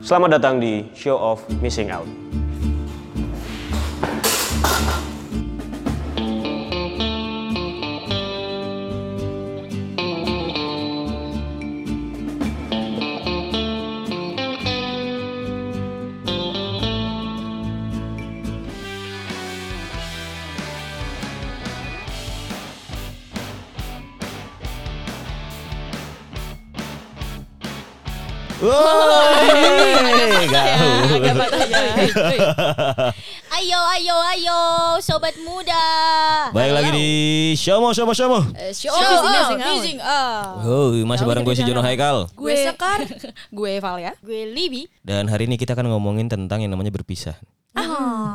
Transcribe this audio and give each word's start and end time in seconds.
Selamat 0.00 0.40
datang 0.40 0.56
di 0.56 0.88
Show 0.96 1.12
of 1.12 1.44
Missing 1.60 1.92
Out. 1.92 2.29
Ayo, 33.60 33.76
ayo, 33.76 34.16
ayo, 34.32 34.58
sobat 35.04 35.36
muda. 35.44 35.84
Baik 36.54 36.72
lagi 36.72 36.90
di 36.96 37.08
Shomo 37.60 37.92
Shomo 37.92 38.16
Shomo. 38.16 38.40
Eh, 38.56 38.72
show, 38.72 38.88
Show 38.94 39.58
missing 39.58 40.00
out. 40.00 40.64
Oh, 40.64 40.96
masih 41.04 41.28
bareng 41.28 41.44
gue 41.44 41.52
si 41.52 41.66
Jono 41.68 41.84
Haikal. 41.84 42.30
Gue 42.32 42.56
Sekar, 42.56 43.04
gue 43.58 43.72
Val 43.82 44.00
ya. 44.00 44.16
Gue 44.24 44.48
Libby. 44.48 44.88
Dan 45.04 45.28
hari 45.28 45.44
ini 45.44 45.60
kita 45.60 45.76
akan 45.76 45.92
ngomongin 45.92 46.32
tentang 46.32 46.64
yang 46.64 46.72
namanya 46.72 46.94
berpisah. 46.94 47.36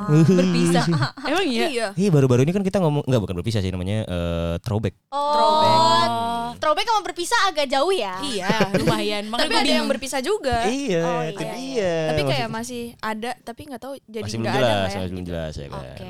Berpisah. 0.08 0.86
Emang 1.30 1.45
iya? 1.45 1.68
Iya. 1.68 1.88
Ih, 1.95 2.09
baru-baru 2.09 2.44
ini 2.44 2.52
kan 2.52 2.62
kita 2.62 2.77
ngomong 2.80 3.04
enggak 3.05 3.22
bukan 3.22 3.36
berpisah 3.41 3.59
sih 3.59 3.70
namanya 3.70 4.05
eh, 4.05 4.55
throwback. 4.62 4.95
Oh, 5.09 5.34
Throwback. 5.34 6.09
Throwback 6.55 6.88
sama 6.88 7.02
berpisah 7.04 7.40
agak 7.45 7.68
jauh 7.68 7.91
ya. 7.91 8.16
Iya, 8.22 8.48
lumayan. 8.80 9.28
Makanya 9.28 9.50
tapi 9.52 9.55
ada 9.59 9.73
yang 9.76 9.88
berpisah 9.91 10.22
juga. 10.23 10.64
Iya, 10.66 11.02
Oh, 11.04 11.22
itu 11.28 11.44
iya, 11.44 11.54
dia. 11.54 11.95
tapi 12.09 12.22
kayak 12.23 12.50
masih 12.50 12.84
ada, 12.98 13.31
tapi 13.44 13.62
nggak 13.68 13.81
tahu 13.81 13.94
jadi 14.08 14.23
masih 14.23 14.38
belum 14.40 14.45
nggak 14.48 14.55
ada 14.55 14.64
jelas, 14.64 14.72
nggak 14.72 14.88
ya. 14.88 14.95
masih 14.98 15.11
belum 15.11 15.26
jelas 15.28 15.53
ya 15.53 15.67
kan. 15.67 15.83
Oke. 15.83 16.06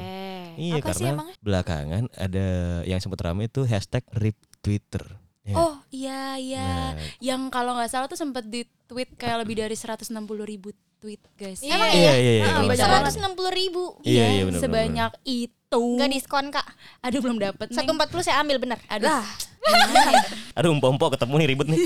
Iya, 0.56 0.74
Apa 0.80 0.86
karena 0.88 1.12
belakangan 1.44 2.04
ada 2.16 2.46
yang 2.88 3.00
sempat 3.02 3.20
ramai 3.26 3.50
itu 3.50 3.62
hashtag 3.68 4.04
rip 4.16 4.38
Twitter. 4.62 5.04
Ya. 5.46 5.56
Oh 5.58 5.78
iya 5.94 6.42
iya. 6.42 6.70
Nah. 6.98 7.06
Yang 7.22 7.42
kalau 7.54 7.78
nggak 7.78 7.92
salah 7.92 8.08
tuh 8.10 8.18
sempat 8.18 8.46
di 8.50 8.66
tweet 8.86 9.14
kayak 9.14 9.46
lebih 9.46 9.62
dari 9.62 9.74
160 9.74 10.10
ribu 10.42 10.74
tweet 11.06 11.22
guys. 11.38 11.62
Emang 11.62 11.86
Iya, 11.88 12.14
iya, 12.14 12.14
iya. 12.18 12.42
Ah, 12.42 12.50
kalau 12.50 12.58
nggak 12.58 12.72
banyak 12.74 12.82
salah. 12.82 13.02
banget. 13.06 13.14
160 13.38 13.54
ribu. 13.54 13.84
Iya, 14.02 14.26
iya 14.28 14.44
benar. 14.44 14.60
Sebanyak 14.60 15.12
itu. 15.24 15.84
Nggak 15.94 16.10
diskon 16.10 16.46
kak. 16.50 16.66
Aduh 17.00 17.22
belum 17.22 17.38
dapet. 17.38 17.68
Neng. 17.70 17.86
140 17.94 18.26
saya 18.26 18.42
ambil 18.42 18.58
bener. 18.58 18.82
Aduh. 18.88 19.22
Aduh, 20.58 20.72
empok-empok 20.72 21.14
ketemu 21.16 21.34
nih 21.36 21.48
ribet 21.48 21.68
nih. 21.68 21.80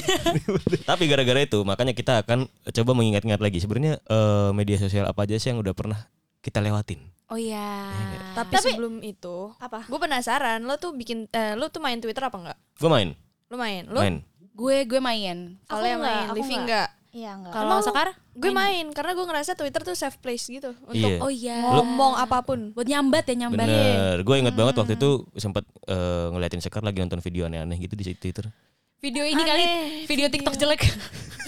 Tapi 0.89 1.03
gara-gara 1.05 1.39
itu, 1.39 1.59
makanya 1.63 1.91
kita 1.91 2.21
akan 2.21 2.45
coba 2.47 2.91
mengingat-ingat 2.93 3.39
lagi. 3.39 3.57
Sebenarnya 3.57 3.99
eh, 3.99 4.49
media 4.51 4.77
sosial 4.77 5.03
apa 5.03 5.23
aja 5.23 5.35
sih 5.35 5.49
yang 5.49 5.59
udah 5.59 5.73
pernah 5.73 5.99
kita 6.39 6.59
lewatin? 6.59 6.99
Oh 7.27 7.35
iya. 7.35 7.87
Tapi, 8.33 8.53
Tapi- 8.53 8.73
sebelum 8.73 8.99
itu, 9.01 9.51
Apa? 9.57 9.83
gue 9.83 9.99
penasaran, 9.99 10.59
lo 10.61 10.75
tuh 10.75 10.91
bikin, 10.91 11.27
eh, 11.29 11.53
lo 11.53 11.67
tuh 11.67 11.77
main 11.77 11.97
Twitter 11.97 12.21
apa 12.21 12.35
enggak? 12.35 12.57
Gue 12.75 12.89
main, 12.89 13.09
Lo 13.47 13.55
main? 13.55 13.83
Lo 13.85 13.99
main. 13.99 14.15
Gue 14.51 14.83
gue 14.83 14.99
main. 14.99 15.55
kalau 15.63 15.79
Aku 15.79 15.87
yang 15.87 15.99
nggak, 15.99 16.13
main, 16.15 16.27
aku 16.27 16.35
Livi 16.35 16.47
nggak. 16.49 16.61
enggak? 16.61 16.87
Iya 17.09 17.41
enggak. 17.41 17.53
Kalau 17.53 17.77
Sekar? 17.81 18.09
Gue 18.37 18.53
main 18.53 18.85
karena 18.93 19.11
gue 19.17 19.25
ngerasa 19.25 19.57
Twitter 19.57 19.81
tuh 19.81 19.97
safe 19.97 20.21
place 20.21 20.45
gitu 20.45 20.77
untuk 20.85 21.09
Iya. 21.09 21.17
Oh 21.19 21.31
iya. 21.33 21.57
ngomong 21.65 22.13
apa 22.15 22.45
pun. 22.45 22.69
Buat 22.71 22.85
nyambat 22.85 23.25
ya 23.25 23.35
nyambat. 23.35 23.65
Bener. 23.65 24.15
Gue 24.21 24.35
inget 24.37 24.53
banget 24.53 24.77
waktu 24.77 24.93
itu 24.93 25.25
sempat 25.35 25.65
eh, 25.89 26.25
ngeliatin 26.29 26.61
Sekar 26.61 26.85
lagi 26.85 27.01
nonton 27.01 27.17
video 27.19 27.49
aneh-aneh 27.49 27.77
gitu 27.81 27.97
di 27.97 28.13
Twitter. 28.13 28.45
Video 28.99 29.23
ini 29.23 29.39
kali 29.39 29.63
Aneh, 29.63 29.83
video 30.05 30.27
TikTok 30.27 30.55
jelek. 30.55 30.81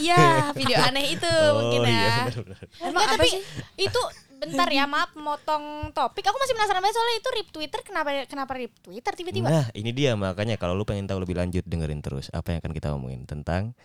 Iya, 0.01 0.49
video 0.57 0.81
aneh 0.81 1.13
itu 1.13 1.29
mungkin 1.61 1.83
ya. 1.83 1.91
iya, 1.93 2.11
bener-bener. 2.25 2.57
Enggak, 2.79 3.05
tapi 3.11 3.29
itu 3.77 4.01
bentar 4.33 4.65
ya, 4.65 4.89
maaf 4.89 5.13
motong 5.13 5.93
topik. 5.93 6.25
Aku 6.25 6.41
masih 6.41 6.57
penasaran 6.57 6.81
banget 6.81 6.95
soalnya 6.97 7.17
itu 7.21 7.29
rip 7.37 7.47
Twitter 7.53 7.79
kenapa 7.85 8.09
kenapa 8.25 8.51
rip 8.57 8.73
Twitter 8.81 9.13
tiba-tiba? 9.13 9.51
Nah, 9.51 9.67
ini 9.77 9.93
dia 9.93 10.17
makanya 10.17 10.57
kalau 10.57 10.73
lu 10.73 10.87
pengen 10.87 11.05
tahu 11.05 11.21
lebih 11.21 11.37
lanjut 11.37 11.61
dengerin 11.67 12.01
terus 12.01 12.33
apa 12.33 12.49
yang 12.49 12.63
akan 12.65 12.71
kita 12.73 12.87
omongin 12.97 13.29
tentang 13.29 13.77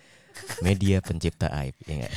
media 0.61 0.99
pencipta 0.99 1.47
aib, 1.55 1.75
ya 1.83 1.95
nggak? 2.01 2.15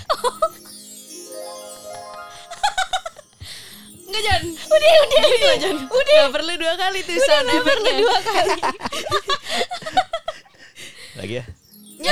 Enggak 4.05 4.21
Jan. 4.23 4.41
Udah, 4.41 4.91
udah, 4.97 5.21
udah. 5.21 5.55
Jan. 5.59 5.77
Udah. 5.85 6.19
Gak 6.19 6.31
perlu 6.33 6.53
dua 6.57 6.73
kali 6.75 6.99
tuh 7.03 7.15
sound 7.19 7.47
effect-nya. 7.47 7.93
Dua 7.95 8.19
kali. 8.19 8.51
Lagi 11.19 11.33
ya? 11.35 11.43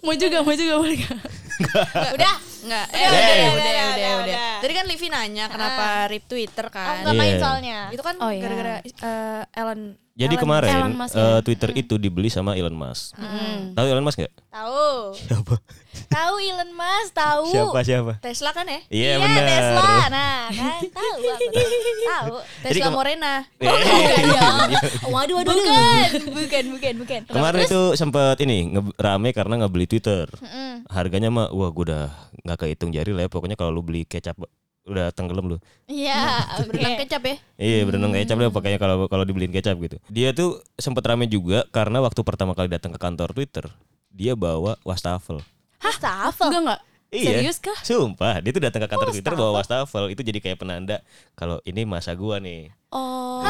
mau 0.00 0.16
juga 0.16 0.40
mau 0.40 0.54
juga 0.54 0.74
boleh 0.76 0.96
nggak? 0.96 1.18
Udah. 2.16 2.36
Enggak, 2.60 2.86
Udah, 2.88 2.92
eh 2.92 3.08
udah, 3.08 3.08
udah, 3.08 3.16
udah, 3.16 3.40
udah, 3.40 3.56
udah, 3.56 3.56
udah, 3.56 3.90
udah. 3.90 4.12
udah. 4.20 4.36
Tadi 4.60 4.72
kan 4.72 4.84
Livi 4.84 5.08
nanya 5.08 5.44
kenapa 5.48 5.84
rip 6.08 6.24
Twitter 6.24 6.66
kan. 6.68 7.00
nggak 7.02 7.14
main 7.14 7.30
Iya. 7.30 7.40
soalnya. 7.40 7.78
Itu 7.88 8.00
kan 8.00 8.16
Oh, 8.20 8.28
iya. 8.28 8.42
gara-gara 8.44 8.74
eh, 8.84 9.42
Ellen 9.54 9.80
Jadi 10.20 10.34
Elon- 10.34 10.42
kemarin 10.42 10.72
Elon 10.76 10.94
Musk 10.94 11.14
ya? 11.14 11.40
Twitter 11.40 11.70
itu 11.74 11.94
dibeli 11.96 12.28
sama 12.28 12.52
Elon 12.52 12.72
Musk. 12.72 13.16
Tahu 13.72 13.86
Elon 13.86 14.04
Musk 14.04 14.18
nggak? 14.18 14.34
Tahu. 14.46 15.16
Siapa? 15.16 15.54
Tahu 16.06 16.34
Elon 16.38 16.70
Musk, 16.70 17.10
tahu. 17.12 17.44
Siapa 17.48 17.80
siapa? 17.80 18.12
Tesla 18.20 18.50
kan 18.50 18.64
ya? 18.64 18.80
Iya 18.86 19.10
Iya, 19.10 19.14
benar. 19.18 19.42
Tesla. 19.42 19.88
Nah, 20.06 20.40
kan 20.50 20.80
tahu 20.90 21.16
aku. 21.16 21.46
Tahu. 22.02 22.34
Jadi 22.60 22.68
Tesla 22.68 22.84
kema- 22.84 22.94
Morena. 22.94 23.34
Eh, 23.56 23.68
Waduh, 25.10 25.34
waduh, 25.36 25.50
bukan, 25.50 26.08
bukan, 26.30 26.64
bukan, 26.70 26.94
bukan. 26.98 27.20
Kemarin 27.26 27.60
itu 27.62 27.80
sempet 27.94 28.36
ini 28.40 28.70
nge- 28.70 28.94
rame 28.96 29.30
karena 29.30 29.54
ngebeli 29.58 29.86
Twitter. 29.86 30.28
Mm-mm. 30.36 30.84
Harganya 30.86 31.28
mah 31.28 31.48
wah 31.48 31.70
gue 31.70 31.84
udah 31.86 32.12
nggak 32.42 32.58
kehitung 32.58 32.90
jari 32.90 33.10
lah 33.10 33.24
ya. 33.24 33.30
Pokoknya 33.30 33.54
kalau 33.54 33.72
lu 33.72 33.80
beli 33.80 34.04
kecap 34.04 34.36
udah 34.88 35.12
tenggelam 35.12 35.56
lu. 35.56 35.58
Iya, 35.86 36.44
Berenang 36.68 36.96
kecap 37.04 37.22
ya? 37.24 37.36
Iya 37.60 37.84
berenang 37.84 38.12
kecap 38.16 38.36
lah 38.40 38.52
pokoknya 38.52 38.78
kalau 38.80 39.06
kalau 39.06 39.24
dibeliin 39.24 39.52
kecap 39.52 39.76
gitu. 39.78 39.96
Dia 40.08 40.32
tuh 40.32 40.64
sempet 40.80 41.04
rame 41.04 41.28
juga 41.28 41.68
karena 41.70 42.00
waktu 42.00 42.20
pertama 42.24 42.56
kali 42.56 42.72
datang 42.72 42.90
ke 42.94 43.00
kantor 43.00 43.36
Twitter 43.36 43.66
dia 44.10 44.34
bawa 44.34 44.76
wastafel. 44.82 45.40
Wastafel. 45.80 46.48
Enggak 46.50 46.62
enggak. 46.64 46.80
Iya. 47.10 47.42
Serius 47.42 47.58
kah? 47.58 47.74
Sumpah, 47.82 48.38
dia 48.38 48.54
tuh 48.54 48.62
datang 48.62 48.86
ke 48.86 48.88
kantor 48.88 49.10
Twitter 49.10 49.34
bawa 49.34 49.58
wastafel. 49.58 50.14
Itu 50.14 50.22
jadi 50.22 50.38
kayak 50.38 50.62
penanda 50.62 51.02
kalau 51.34 51.58
ini 51.66 51.82
masa 51.82 52.14
gua 52.14 52.38
nih. 52.38 52.70
Oh. 52.94 53.42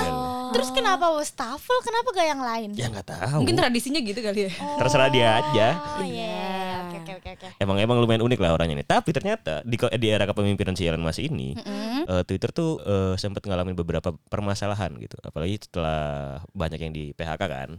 Terus 0.51 0.73
kenapa 0.73 1.13
wastafel? 1.13 1.79
Kenapa 1.85 2.09
gak 2.17 2.27
yang 2.29 2.43
lain? 2.43 2.69
Ya 2.73 2.89
nggak 2.89 3.07
tahu. 3.07 3.45
Mungkin 3.45 3.57
tradisinya 3.61 4.01
gitu 4.01 4.21
kali 4.25 4.49
ya. 4.49 4.53
Terserah 4.81 5.09
dia 5.13 5.29
aja. 5.45 5.67
Oh 6.01 6.05
iya, 6.05 6.89
oke 6.89 6.97
oke 7.05 7.13
oke 7.21 7.31
oke. 7.37 7.49
Emang 7.61 7.77
emang 7.77 8.01
lumayan 8.01 8.25
unik 8.25 8.41
lah 8.41 8.57
orangnya 8.57 8.81
nih. 8.81 8.89
Tapi 8.89 9.11
ternyata 9.13 9.61
di 9.63 9.77
di 9.77 10.07
era 10.09 10.25
kepemimpinan 10.25 10.73
si 10.73 10.89
Elon 10.89 11.05
Musk 11.05 11.21
ini, 11.21 11.53
eh, 12.09 12.23
Twitter 12.25 12.51
tuh 12.57 12.81
eh, 12.81 13.15
sempat 13.21 13.45
ngalamin 13.45 13.77
beberapa 13.77 14.17
permasalahan 14.33 14.97
gitu. 14.99 15.21
Apalagi 15.21 15.61
setelah 15.69 16.41
banyak 16.57 16.81
yang 16.81 16.93
di 16.97 17.13
PHK 17.13 17.43
kan. 17.45 17.71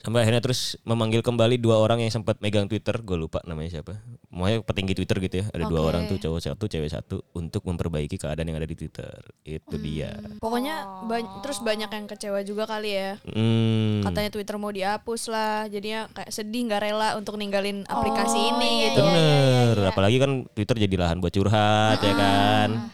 Sampai 0.00 0.24
akhirnya 0.24 0.40
terus 0.40 0.80
memanggil 0.88 1.20
kembali 1.20 1.60
dua 1.60 1.76
orang 1.76 2.00
yang 2.00 2.08
sempat 2.08 2.40
megang 2.40 2.64
Twitter, 2.64 2.96
gue 3.04 3.16
lupa 3.20 3.44
namanya 3.44 3.80
siapa. 3.80 4.00
Pokoknya 4.32 4.64
petinggi 4.64 4.96
Twitter 4.96 5.16
gitu 5.20 5.34
ya. 5.44 5.46
Ada 5.52 5.64
dua 5.68 5.80
Oke. 5.84 5.88
orang 5.92 6.02
tuh 6.08 6.16
cowok 6.16 6.40
satu, 6.40 6.64
cewek 6.72 6.88
satu 6.88 7.20
untuk 7.36 7.68
memperbaiki 7.68 8.16
keadaan 8.16 8.48
yang 8.48 8.56
ada 8.56 8.64
di 8.64 8.80
Twitter. 8.80 9.12
Itu 9.44 9.76
dia. 9.76 10.16
Pokoknya 10.40 11.04
ba- 11.04 11.44
terus 11.44 11.60
banyak 11.60 11.92
yang 11.92 12.06
kecewa 12.08 12.40
juga 12.48 12.64
kali 12.64 12.96
ya. 12.96 13.20
Hmm. 13.28 14.00
Katanya 14.00 14.32
Twitter 14.32 14.56
mau 14.56 14.72
dihapus 14.72 15.22
lah, 15.28 15.68
jadinya 15.68 16.08
kayak 16.16 16.32
sedih 16.32 16.72
nggak 16.72 16.80
rela 16.80 17.20
untuk 17.20 17.36
ninggalin 17.36 17.84
aplikasi 17.84 18.40
ini 18.56 18.88
gitu. 18.88 19.04
Bener. 19.04 19.84
Apalagi 19.92 20.16
kan 20.16 20.48
Twitter 20.56 20.80
jadi 20.80 20.96
lahan 20.96 21.20
buat 21.20 21.36
curhat 21.36 22.00
ya 22.00 22.14
kan. 22.16 22.88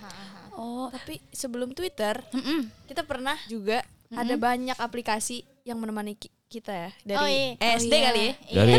Oh, 0.58 0.90
tapi 0.90 1.22
sebelum 1.30 1.70
Twitter, 1.70 2.18
kita 2.90 3.06
pernah 3.06 3.38
juga 3.46 3.86
ada 4.10 4.34
banyak 4.34 4.74
aplikasi 4.74 5.46
yang 5.66 5.76
menemani 5.76 6.14
ki- 6.14 6.30
kita 6.46 6.70
ya 6.70 6.90
dari 7.02 7.18
Oh, 7.18 7.26
iya. 7.26 7.58
SD 7.74 7.90
Oh, 7.90 7.98
iya. 7.98 8.06
kali 8.06 8.20
ya. 8.22 8.32
Dari 8.54 8.72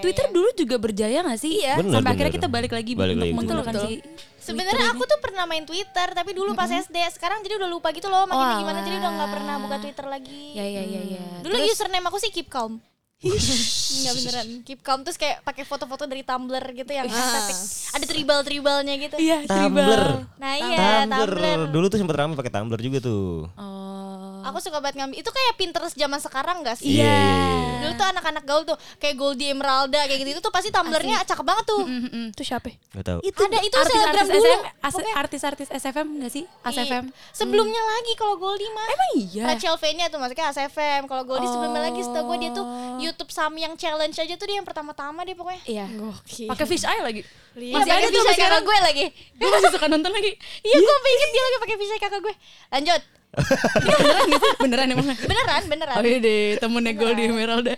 Twitter 0.00 0.26
dulu 0.32 0.48
juga 0.56 0.76
berjaya 0.78 1.20
gak 1.20 1.36
sih? 1.36 1.60
Iya. 1.60 1.76
Bener, 1.76 2.00
Sampai 2.00 2.10
akhirnya 2.10 2.32
kita 2.32 2.48
balik 2.48 2.72
lagi 2.72 2.96
Balik 2.96 3.14
untuk 3.14 3.28
menggunakan 3.34 3.74
betul. 3.76 3.84
si 3.84 3.94
Sebenarnya 4.40 4.88
aku 4.88 5.04
tuh 5.04 5.20
pernah 5.20 5.44
main 5.44 5.60
Twitter, 5.62 6.08
tapi 6.08 6.32
dulu 6.32 6.56
pas 6.56 6.64
SD. 6.66 6.96
Sekarang 7.12 7.44
jadi 7.44 7.60
udah 7.60 7.68
lupa 7.68 7.92
gitu 7.92 8.08
loh, 8.08 8.24
makanya 8.24 8.48
Oh, 8.48 8.60
gimana 8.64 8.80
jadi 8.80 8.96
udah 8.96 9.10
nggak 9.12 9.20
alah. 9.20 9.34
pernah 9.36 9.54
buka 9.60 9.76
Twitter 9.76 10.06
lagi. 10.08 10.42
Ya 10.54 10.64
ya 10.64 10.82
ya 10.82 11.00
ya. 11.06 11.24
Dulu 11.44 11.54
username 11.68 12.00
aku 12.02 12.16
sih 12.16 12.32
keep 12.32 12.48
calm. 12.48 12.80
Enggak 13.18 14.14
beneran 14.14 14.46
keep 14.62 14.80
calm 14.80 15.02
terus 15.02 15.18
kayak 15.18 15.42
pakai 15.42 15.66
foto-foto 15.66 16.06
dari 16.06 16.22
Tumblr 16.22 16.64
gitu 16.72 16.88
yang 16.88 17.04
estetik. 17.04 17.58
Ada 17.92 18.04
tribal-tribalnya 18.06 18.94
gitu. 18.96 19.16
Iya, 19.18 19.44
Tumblr. 19.44 20.02
Nah, 20.38 20.52
iya 20.56 20.76
Tumblr. 21.04 21.28
Tumblr. 21.28 21.60
Dulu 21.68 21.84
tuh 21.86 21.98
sempat 21.98 22.16
rame 22.16 22.32
pakai 22.32 22.48
Tumblr 22.50 22.78
juga 22.78 22.98
tuh. 23.02 23.50
Oh. 23.52 24.17
Aku 24.48 24.58
suka 24.58 24.78
banget 24.78 24.96
ngambil. 24.98 25.16
Itu 25.18 25.30
kayak 25.30 25.52
Pinterest 25.54 25.94
zaman 25.94 26.18
sekarang 26.18 26.60
gak 26.62 26.76
sih? 26.76 26.96
Iya, 26.96 27.04
iya. 27.04 27.78
Dulu 27.78 27.92
tuh 27.94 28.06
anak-anak 28.08 28.42
gaul 28.42 28.62
tuh 28.64 28.76
kayak 28.96 29.14
Goldie 29.14 29.50
Emeralda 29.50 30.00
kayak 30.04 30.18
gitu 30.20 30.30
itu 30.32 30.42
tuh 30.42 30.50
pasti 30.50 30.68
tumblernya 30.68 31.20
cakep 31.22 31.44
banget 31.44 31.64
tuh. 31.64 31.82
Itu 32.30 32.42
siapa? 32.42 32.72
Gak 32.92 33.04
tahu. 33.04 33.18
Itu 33.20 33.40
ada 33.44 33.58
itu 33.60 33.74
selebgram 33.74 34.26
artis-artis 34.26 34.34
dulu. 34.34 35.10
Artis-artis 35.14 35.68
SFM 35.70 36.08
nggak 36.18 36.32
sih? 36.32 36.44
ASFM. 36.62 37.04
Iya. 37.08 37.32
Sebelumnya 37.32 37.82
lagi 37.82 38.12
kalau 38.14 38.34
Goldie 38.36 38.70
mah. 38.70 38.88
Emang 38.88 39.10
iya. 39.16 39.44
Rachel 39.46 39.76
V-nya 39.76 40.08
tuh 40.08 40.18
maksudnya 40.18 40.48
ASFM. 40.48 41.04
Kalau 41.04 41.22
Goldie 41.22 41.46
sebelumnya 41.46 41.82
lagi 41.84 42.00
setahu 42.00 42.24
gue 42.28 42.38
dia 42.40 42.50
tuh 42.52 42.66
Oh. 42.68 42.98
YouTube 42.98 43.30
Samyang 43.30 43.78
Challenge 43.78 44.12
aja 44.12 44.34
tuh 44.34 44.44
dia 44.44 44.58
yang 44.58 44.66
pertama-tama 44.66 45.22
dia 45.22 45.32
pokoknya. 45.32 45.62
Iya. 45.64 45.86
Gokil. 45.90 46.48
Pakai 46.48 46.66
fish 46.66 46.84
eye 46.84 47.00
lagi. 47.00 47.22
Iya, 47.54 47.74
Masih 47.74 47.90
ada 47.90 48.06
tuh 48.06 48.22
kakak 48.22 48.36
sekarang. 48.38 48.62
gue 48.62 48.76
lagi. 48.78 49.06
Gue 49.34 49.48
masih 49.50 49.70
suka 49.72 49.86
nonton 49.86 50.10
lagi. 50.10 50.32
Iya, 50.62 50.76
gue 50.78 50.96
pikir 51.00 51.28
dia 51.28 51.42
lagi 51.42 51.56
pakai 51.58 51.76
Vishay 51.76 51.98
kakak 51.98 52.20
gue. 52.20 52.34
Lanjut. 52.70 53.02
Beneran 53.36 54.24
sih? 54.26 54.40
Beneran 54.58 54.86
emang. 54.92 55.06
Beneran, 55.14 55.62
beneran. 55.68 55.96
Oh 56.00 56.04
iya 56.04 56.18
deh, 56.18 56.56
temennya 56.58 56.92
Goldie 56.96 57.28
Emeralda. 57.28 57.74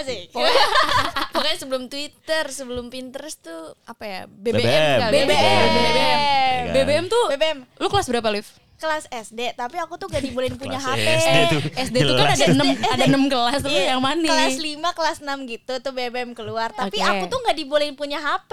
Asik. 0.00 0.30
Pokoknya 1.34 1.56
sebelum 1.58 1.82
Twitter, 1.90 2.44
sebelum 2.48 2.88
Pinterest 2.88 3.42
tuh 3.42 3.74
apa 3.84 4.04
ya? 4.06 4.20
BBM, 4.30 4.62
BBM. 4.62 5.00
kali. 5.02 5.12
ya. 5.18 5.24
BBM. 5.26 5.68
Iya 5.74 5.92
kan? 5.92 6.18
BBM 6.72 7.04
tuh, 7.10 7.24
BBM. 7.34 7.58
lu 7.82 7.86
kelas 7.90 8.06
berapa, 8.08 8.28
Liv? 8.30 8.46
Kelas 8.74 9.06
SD, 9.08 9.54
tapi 9.54 9.78
aku 9.78 9.94
tuh 9.96 10.10
gak 10.10 10.20
dibolehin 10.20 10.58
punya 10.58 10.76
Kelas 10.82 10.98
HP. 10.98 11.06
SD 11.06 11.38
tuh. 11.48 11.60
SD 11.78 11.96
tuh 12.04 12.14
kan 12.18 12.28
ada 12.34 12.46
6 12.50 12.58
ada 12.94 13.04
6 13.06 13.32
kelas 13.32 13.58
tuh 13.62 13.70
Iya, 13.70 13.82
yang 13.96 14.02
mana? 14.02 14.26
Kelas 14.26 14.58
5, 14.60 14.98
kelas 14.98 15.18
6 15.22 15.52
gitu 15.52 15.72
tuh 15.78 15.92
BBM 15.94 16.30
keluar. 16.34 16.68
Tapi 16.74 16.98
Oke. 16.98 17.06
aku 17.06 17.24
tuh 17.30 17.38
gak 17.46 17.56
dibolehin 17.56 17.94
punya 17.94 18.18
HP. 18.18 18.52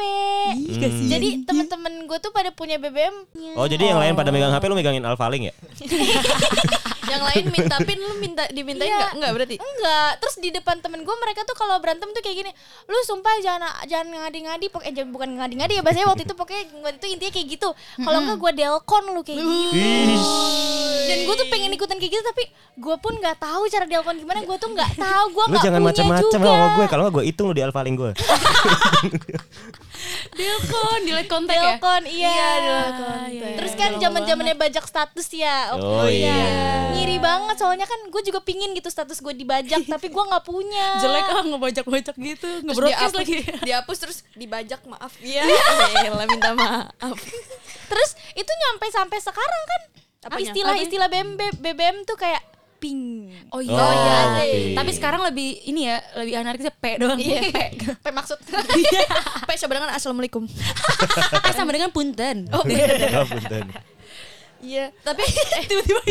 Jadi 1.10 1.44
temen-temen 1.44 2.06
gue 2.06 2.18
tuh 2.22 2.30
pada 2.30 2.54
punya 2.54 2.78
BBM. 2.78 3.16
Oh 3.58 3.66
jadi 3.66 3.92
yang 3.92 4.00
lain 4.00 4.14
pada 4.14 4.30
megang 4.30 4.54
HP 4.54 4.64
lu 4.70 4.78
megangin 4.78 5.04
Alphaling 5.04 5.50
ya? 5.50 5.54
Yang 7.12 7.24
lain 7.24 7.46
minta 7.50 7.76
pin 7.80 8.00
lu 8.00 8.14
minta 8.18 8.44
dimintain 8.48 8.88
Iya. 8.88 8.96
enggak? 8.96 9.12
Enggak 9.14 9.32
berarti. 9.34 9.56
Enggak, 9.58 10.10
terus 10.18 10.36
di 10.38 10.50
depan 10.50 10.76
temen 10.78 11.00
gue 11.02 11.16
mereka 11.18 11.42
tuh 11.44 11.54
kalau 11.54 11.76
berantem 11.78 12.08
tuh 12.08 12.20
kayak 12.20 12.38
gini, 12.38 12.52
lu 12.86 12.98
sumpah 13.04 13.36
jangan 13.40 13.62
jangan 13.86 14.08
ngadi-ngadi, 14.22 14.66
pokoknya 14.68 14.94
jangan- 14.96 15.12
bukan 15.12 15.30
ngadi-ngadi 15.36 15.74
ya 15.74 15.82
bahasanya 15.82 16.08
waktu 16.08 16.24
itu 16.24 16.34
pokoknya 16.34 16.64
waktu 16.80 16.98
itu 16.98 17.08
intinya 17.10 17.32
kayak 17.32 17.48
gitu. 17.52 17.70
Kalau 17.98 18.18
enggak 18.22 18.38
gue 18.38 18.52
delkon 18.58 19.04
lu 19.10 19.22
kayak 19.22 19.38
gitu. 19.38 19.82
Dan 21.04 21.18
gue 21.22 21.36
tuh 21.36 21.48
pengen 21.50 21.72
ikutan 21.72 21.98
kayak 21.98 22.12
gitu 22.12 22.24
tapi 22.24 22.44
gue 22.74 22.96
pun 22.98 23.14
nggak 23.14 23.38
tahu 23.38 23.62
cara 23.68 23.84
delkon 23.86 24.16
gimana, 24.18 24.40
gue 24.42 24.58
tuh 24.58 24.70
nggak 24.70 24.92
tahu, 24.96 25.26
gue 25.30 25.44
Lu 25.44 25.52
nggak 25.52 25.62
jangan 25.62 25.78
punya 25.78 25.90
macam-macam 25.92 26.24
juga. 26.24 26.40
sama 26.48 26.68
gue. 26.72 26.86
Kalau 26.88 27.02
nggak 27.04 27.14
gue 27.14 27.26
hitung 27.26 27.46
lu 27.46 27.54
di 27.54 27.62
Alphaling 27.62 27.96
gue. 27.96 28.12
Delkon, 30.32 31.00
delete 31.04 31.30
kontak 31.30 31.54
ya? 31.54 31.76
Delkon, 31.76 32.04
iya. 32.08 32.32
delkon. 32.58 33.30
iya, 33.30 33.48
Terus 33.54 33.72
iya, 33.72 33.80
kan 33.80 33.92
zaman 34.00 34.22
zamannya 34.24 34.56
bajak 34.56 34.86
status 34.88 35.28
ya. 35.32 35.76
Oh, 35.76 36.08
iya. 36.08 36.34
Ngiri 37.02 37.18
banget 37.18 37.56
soalnya 37.58 37.90
kan 37.90 37.98
gue 38.08 38.22
juga 38.22 38.40
pingin 38.40 38.72
gitu 38.72 38.86
status 38.86 39.18
gue 39.18 39.34
dibajak 39.34 39.90
tapi 39.90 40.08
gue 40.08 40.24
nggak 40.24 40.46
punya. 40.46 40.86
Jelek 41.04 41.26
ah 41.28 41.42
ngebajak-bajak 41.44 42.14
gitu, 42.14 42.50
nge-broadcast 42.62 43.10
dihapus, 43.10 43.18
lagi. 43.18 43.38
dihapus 43.68 43.98
terus 43.98 44.18
dibajak 44.38 44.86
maaf. 44.86 45.10
Iya. 45.24 45.42
Elah 46.06 46.30
minta 46.30 46.54
maaf. 46.54 47.18
Terus 47.90 48.10
itu 48.32 48.52
nyampe 48.52 48.86
sampai 48.88 49.18
sekarang 49.18 49.64
kan 49.66 49.82
Apanya? 50.30 50.46
istilah-istilah 50.46 51.10
BBM, 51.10 51.58
BBM 51.58 51.98
tuh 52.06 52.14
kayak 52.14 52.46
ping. 52.78 53.34
Oh 53.50 53.58
Oh, 53.58 53.62
iya. 53.62 53.78
oke. 54.38 54.50
Tapi 54.78 54.92
sekarang 54.94 55.22
lebih 55.24 55.58
ini 55.66 55.90
ya, 55.90 55.98
lebih 56.16 56.34
anarkisnya 56.38 56.70
P 56.72 56.86
doang. 56.98 57.18
Iya. 57.18 57.50
P. 57.50 57.58
Apa 57.98 58.10
maksud? 58.12 58.38
P 59.42 59.50
sama 59.58 59.74
dengan 59.74 59.90
assalamualaikum. 59.90 60.46
P 60.46 61.48
sama 61.50 61.74
dengan 61.74 61.90
punten. 61.90 62.46
Oh, 62.54 62.62
Oh, 62.62 63.26
punten. 63.26 63.66
Iya, 64.62 64.94
tapi 65.02 65.26
eh, 65.58 65.64
tiba-tiba 65.66 66.02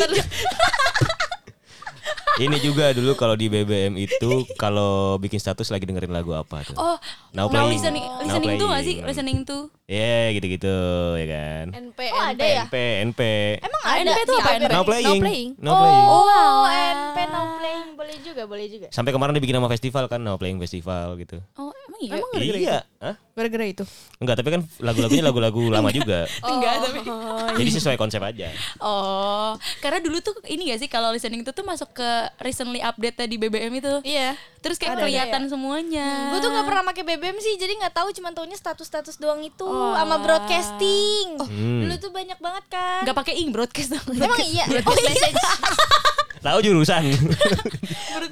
Ini 2.40 2.56
juga 2.64 2.88
dulu 2.96 3.12
kalau 3.20 3.36
di 3.36 3.52
BBM 3.52 4.00
itu 4.00 4.48
kalau 4.56 5.20
bikin 5.20 5.36
status 5.36 5.68
lagi 5.68 5.84
dengerin 5.84 6.08
lagu 6.08 6.32
apa 6.32 6.64
tuh? 6.64 6.72
Oh, 6.72 6.96
Now 7.36 7.52
now 7.52 7.68
playing. 7.68 7.76
listening, 7.76 8.00
Now 8.06 8.22
listening 8.24 8.56
tuh 8.56 8.66
gak 8.72 8.80
sih? 8.80 8.94
playing. 8.96 9.08
Listening 9.12 9.38
tuh. 9.44 9.62
Iya 9.90 10.30
gitu-gitu 10.38 10.76
ya 11.18 11.26
kan. 11.26 11.64
NP 11.74 11.98
Oh, 12.14 12.22
ada 12.22 12.44
ya? 12.46 12.62
NP, 12.70 12.74
NP. 13.10 13.20
Emang 13.58 13.82
Ah, 13.82 13.98
ada 13.98 14.06
NP 14.06 14.18
itu 14.22 14.30
di 14.30 14.38
apa? 14.38 14.50
NP? 14.54 14.70
Now 14.70 14.82
playing. 14.86 15.02
Now 15.02 15.18
playing. 15.18 15.50
Playing. 15.58 16.06
Oh, 16.06 16.64
NP 16.70 17.18
now 17.26 17.46
playing 17.58 17.88
boleh 17.98 18.16
juga, 18.22 18.42
boleh 18.46 18.66
juga. 18.70 18.86
Sampai 18.94 19.10
kemarin 19.10 19.34
dibikin 19.34 19.58
nama 19.58 19.66
festival 19.66 20.06
kan, 20.06 20.22
Now 20.22 20.38
Playing 20.38 20.62
Festival 20.62 21.18
gitu. 21.18 21.42
Oh, 21.58 21.74
emang 21.90 22.00
iya? 22.00 22.16
iya. 22.56 22.78
Hah? 23.02 23.16
gara-gara 23.40 23.64
itu. 23.64 23.84
Enggak, 24.20 24.36
tapi 24.36 24.48
kan 24.52 24.60
lagu-lagunya 24.84 25.24
lagu-lagu 25.24 25.62
lama 25.74 25.88
juga. 25.88 26.28
Enggak, 26.44 26.74
tapi. 26.84 27.00
Jadi 27.64 27.70
sesuai 27.72 27.96
konsep 27.96 28.20
aja. 28.20 28.52
Oh, 28.82 29.56
karena 29.80 30.04
dulu 30.04 30.20
tuh 30.20 30.36
ini 30.44 30.68
gak 30.68 30.80
sih 30.84 30.88
kalau 30.92 31.08
listening 31.08 31.40
itu 31.40 31.52
tuh 31.56 31.64
masuk 31.64 31.88
ke 31.96 32.08
recently 32.44 32.84
update 32.84 33.16
di 33.24 33.40
BBM 33.40 33.80
itu. 33.80 34.04
Iya. 34.04 34.36
Terus 34.60 34.76
kayak 34.76 34.92
Ada, 34.92 35.00
ada, 35.00 35.04
kelihatan 35.08 35.42
semuanya. 35.48 36.08
Gue 36.36 36.44
tuh 36.44 36.52
nggak 36.52 36.66
pernah 36.68 36.84
pakai 36.84 37.02
BBM 37.08 37.36
sih, 37.40 37.56
jadi 37.56 37.72
nggak 37.80 37.96
tahu 37.96 38.12
cuma 38.12 38.28
taunya 38.36 38.60
status-status 38.60 39.16
doang 39.16 39.40
itu 39.40 39.64
sama 39.96 40.16
broadcasting. 40.20 41.26
Hmm. 41.40 41.80
Dulu 41.86 41.94
tuh 41.96 42.10
banyak 42.12 42.38
banget 42.38 42.64
kan. 42.68 43.02
Gak 43.04 43.16
pakai 43.16 43.34
ing 43.40 43.50
broadcast 43.50 43.96
dong. 43.96 44.06
Emang 44.14 44.40
iya. 44.44 44.64
Oh 44.88 44.96
iya. 44.96 45.12
Tahu 46.46 46.58
jurusan. 46.64 47.04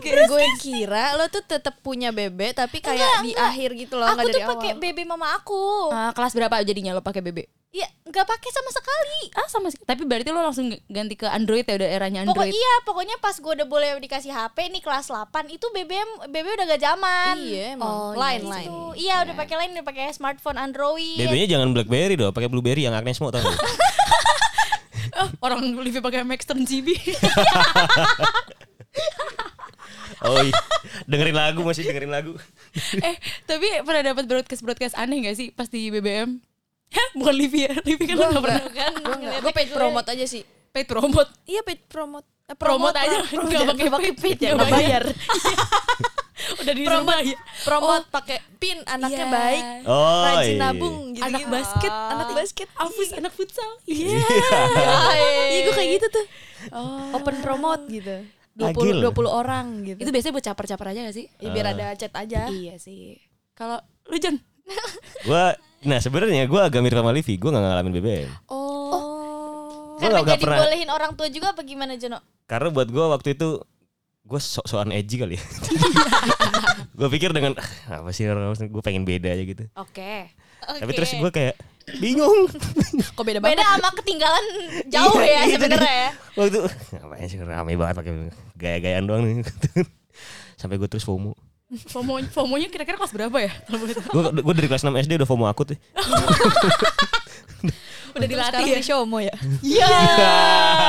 Gue 0.00 0.47
kira 0.56 1.12
lo 1.21 1.29
tuh 1.29 1.45
tetap 1.45 1.77
punya 1.85 2.09
BB 2.09 2.56
tapi 2.56 2.81
kayak 2.81 3.21
di 3.21 3.37
akhir 3.37 3.77
gitu 3.77 4.00
loh, 4.00 4.09
Aku 4.09 4.17
nggak 4.17 4.25
tuh 4.25 4.33
dari 4.33 4.49
pakai 4.49 4.71
awal. 4.73 4.81
BB 4.81 4.99
mama 5.05 5.29
aku. 5.37 5.93
Ah, 5.93 6.17
kelas 6.17 6.33
berapa 6.33 6.56
jadinya 6.65 6.97
lo 6.97 7.05
pakai 7.05 7.21
BB? 7.21 7.45
Iya, 7.69 7.85
nggak 8.03 8.25
pakai 8.25 8.49
sama 8.49 8.73
sekali. 8.73 9.20
Ah 9.37 9.44
sama 9.44 9.69
sih. 9.69 9.76
Tapi 9.79 10.03
berarti 10.03 10.29
lo 10.29 10.41
langsung 10.41 10.73
ganti 10.88 11.15
ke 11.15 11.25
Android 11.25 11.62
ya 11.62 11.76
udah 11.76 11.91
eranya 11.91 12.25
Pokok 12.25 12.41
Android. 12.41 12.53
iya, 12.56 12.73
pokoknya 12.82 13.17
pas 13.20 13.37
gue 13.37 13.53
udah 13.55 13.65
boleh 13.65 13.88
dikasih 14.00 14.32
HP 14.32 14.70
nih 14.70 14.81
kelas 14.81 15.06
8 15.06 15.29
itu 15.49 15.67
BBM 15.69 16.09
BB 16.26 16.47
udah 16.49 16.65
gak 16.67 16.82
zaman. 16.82 17.35
Iya, 17.37 17.76
emang. 17.76 17.87
Oh, 17.87 18.11
line, 18.17 18.41
Gitu. 18.41 18.49
line. 18.49 18.73
Iya, 18.97 19.15
udah 19.29 19.35
pakai 19.37 19.55
lain, 19.59 19.70
udah 19.76 19.85
pakai 19.85 20.05
smartphone 20.11 20.56
Android. 20.56 21.20
BB-nya 21.20 21.47
jangan 21.55 21.70
BlackBerry 21.70 22.17
dong, 22.17 22.32
pakai 22.32 22.49
Blueberry 22.49 22.88
yang 22.88 22.97
Agnes 22.97 23.20
mau? 23.20 23.29
Oh, 23.29 23.37
orang 25.44 25.61
Livi 25.76 26.00
pakai 26.00 26.25
Max 26.25 26.49
10 26.49 26.64
GB. 26.64 26.88
Oh 30.19 30.41
iya. 30.41 30.56
Dengerin 31.06 31.37
lagu 31.37 31.61
masih 31.62 31.85
dengerin 31.85 32.11
lagu. 32.11 32.32
eh, 33.06 33.17
tapi 33.44 33.69
pernah 33.85 34.03
dapat 34.03 34.25
broadcast 34.26 34.64
broadcast 34.64 34.97
aneh 34.97 35.21
gak 35.23 35.37
sih 35.37 35.53
pas 35.53 35.69
di 35.69 35.93
BBM? 35.93 36.41
Hah, 36.88 37.08
bukan 37.14 37.35
Livi 37.35 37.61
ya. 37.64 37.73
Livi 37.88 38.05
kan 38.05 38.17
Gue 38.17 38.26
gak 38.29 38.43
pernah 38.43 38.62
kan, 38.70 38.93
gue 39.38 39.52
paid 39.52 39.70
promote 39.70 40.08
aja 40.08 40.25
sih. 40.25 40.43
paid 40.69 40.87
promote. 40.87 41.31
Iya 41.44 41.61
paid 41.62 41.81
promote. 41.87 42.26
Eh, 42.49 42.56
Promote, 42.56 42.96
aja 42.96 43.29
promote, 43.29 43.44
nggak 43.44 43.69
pakai 43.69 43.88
pakai 43.93 44.12
paid 44.17 44.38
ya, 44.40 44.56
nggak 44.56 44.56
nggak 44.56 44.73
bayar. 44.73 45.05
Udah 46.64 46.73
di 46.73 46.81
promote, 46.81 47.23
ya. 47.26 47.37
promote 47.61 48.05
pakai 48.08 48.38
pin, 48.56 48.79
anaknya 48.88 49.20
Iya. 49.20 49.29
baik, 49.29 49.64
Oh 49.85 50.25
rajin 50.25 50.49
iya. 50.49 50.61
nabung 50.62 50.96
gitu. 51.12 51.26
Anak 51.29 51.44
basket, 51.44 51.93
anak 51.93 52.29
basket. 52.32 52.69
Afus 52.73 53.08
anak 53.12 53.32
futsal. 53.35 53.69
Iya. 53.85 54.17
Iya, 55.44 55.61
gue 55.67 55.75
kayak 55.76 55.90
gitu 56.00 56.06
tuh. 56.08 56.26
Oh. 56.73 57.20
Open 57.20 57.37
promote 57.43 57.85
gitu. 57.90 58.17
Agil. 58.58 58.96
20 58.96 59.12
20 59.12 59.29
orang 59.29 59.67
gitu. 59.85 59.99
Itu 60.00 60.11
biasanya 60.11 60.32
buat 60.32 60.46
caper-caper 60.46 60.87
aja 60.88 61.00
gak 61.05 61.14
sih? 61.14 61.26
Ya, 61.38 61.49
biar 61.52 61.67
ada 61.70 61.87
chat 61.94 62.11
aja. 62.11 62.49
Iya 62.49 62.75
sih. 62.81 63.20
Kalau 63.52 63.76
lu 64.08 64.17
Jon? 64.17 64.40
Gua 65.23 65.52
nah 65.80 65.99
sebenarnya 65.99 66.44
gua 66.44 66.66
agak 66.66 66.80
mirip 66.80 66.97
sama 66.97 67.11
Livi, 67.11 67.35
gua 67.37 67.50
gak 67.50 67.62
ngalamin 67.62 67.92
BBM. 67.94 68.30
Oh. 68.47 69.94
Gua 69.94 70.00
Karena 70.00 70.11
nggak- 70.12 70.25
nggak 70.25 70.35
jadi 70.35 70.44
pernah. 70.44 70.58
bolehin 70.61 70.90
orang 70.90 71.12
tua 71.12 71.28
juga 71.28 71.47
apa 71.50 71.62
gimana 71.62 71.92
Jono? 71.94 72.18
Karena 72.44 72.68
buat 72.68 72.88
gua 72.88 73.12
waktu 73.12 73.35
itu 73.35 73.58
gue 74.23 74.37
sok-sokan 74.37 74.92
edgy 74.92 75.16
kali 75.16 75.35
ya. 75.35 75.44
gue 76.99 77.08
pikir 77.08 77.32
dengan 77.32 77.56
"Ah, 77.88 77.99
apa 77.99 78.11
sih 78.11 78.25
orang 78.25 78.52
gue 78.52 78.82
pengen 78.82 79.02
beda 79.02 79.30
aja 79.30 79.40
gitu. 79.40 79.64
Oke. 79.73 80.28
Tapi 80.61 80.90
terus 80.92 81.16
gue 81.16 81.30
kayak 81.30 81.56
bingung. 81.97 82.44
Kok 83.16 83.25
beda 83.25 83.40
banget? 83.40 83.56
Beda 83.56 83.64
sama 83.73 83.88
ketinggalan 83.97 84.44
jauh 84.92 85.16
Iya, 85.16 85.25
ya 85.25 85.42
gitu. 85.47 85.54
sebenarnya 85.56 85.94
ya. 85.97 86.11
Waktu 86.37 86.58
ngapain 86.92 87.25
sih 87.25 87.38
rame 87.40 87.73
banget 87.75 87.94
pakai 87.97 88.12
gaya-gayaan 88.54 89.04
doang 89.06 89.23
nih. 89.25 89.49
Sampai 90.54 90.76
gue 90.76 90.88
terus 90.88 91.08
FOMO. 91.08 91.32
FOMO 91.68 92.25
FOMO-nya 92.32 92.72
kira-kira 92.72 92.96
kelas 92.96 93.12
berapa 93.12 93.37
ya? 93.44 93.52
Gue 94.40 94.54
dari 94.56 94.68
kelas 94.72 94.88
6 94.88 94.88
SD 95.04 95.20
udah 95.20 95.28
FOMO 95.28 95.44
akut 95.52 95.76
ya. 95.76 95.78
Udah 98.18 98.25
dilatih 98.25 98.66
ya. 98.66 98.76
di 98.80 98.84
Shomo 98.84 99.18
ya. 99.22 99.37
Iya. 99.62 99.87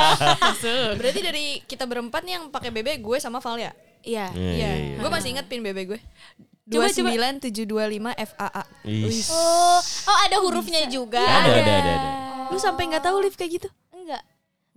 Berarti 1.00 1.20
dari 1.22 1.46
kita 1.62 1.86
berempat 1.86 2.26
nih 2.26 2.42
yang 2.42 2.46
pakai 2.50 2.74
BB 2.74 3.04
gue 3.06 3.18
sama 3.22 3.38
Val 3.38 3.60
ya? 3.62 3.70
Iya. 4.02 4.32
Iya, 4.34 4.52
iya, 4.56 4.70
iya. 4.74 4.98
Gue 4.98 5.12
masih 5.12 5.38
inget 5.38 5.46
pin 5.46 5.62
BB 5.62 5.80
gue. 5.86 6.00
Dua 6.70 6.86
sembilan 6.90 7.42
tujuh 7.42 7.66
dua 7.66 7.86
lima 7.90 8.14
FAA. 8.14 8.64
Ih, 8.86 9.26
Oh, 9.34 9.80
oh 9.82 10.18
ada 10.26 10.38
hurufnya 10.42 10.86
juga. 10.86 11.22
Ada, 11.22 11.50
ada, 11.50 11.62
ada, 11.62 11.92
ada. 11.94 12.12
Lu 12.50 12.58
sampai 12.62 12.90
nggak 12.90 13.04
tahu 13.06 13.18
live 13.26 13.38
kayak 13.38 13.52
gitu? 13.62 13.70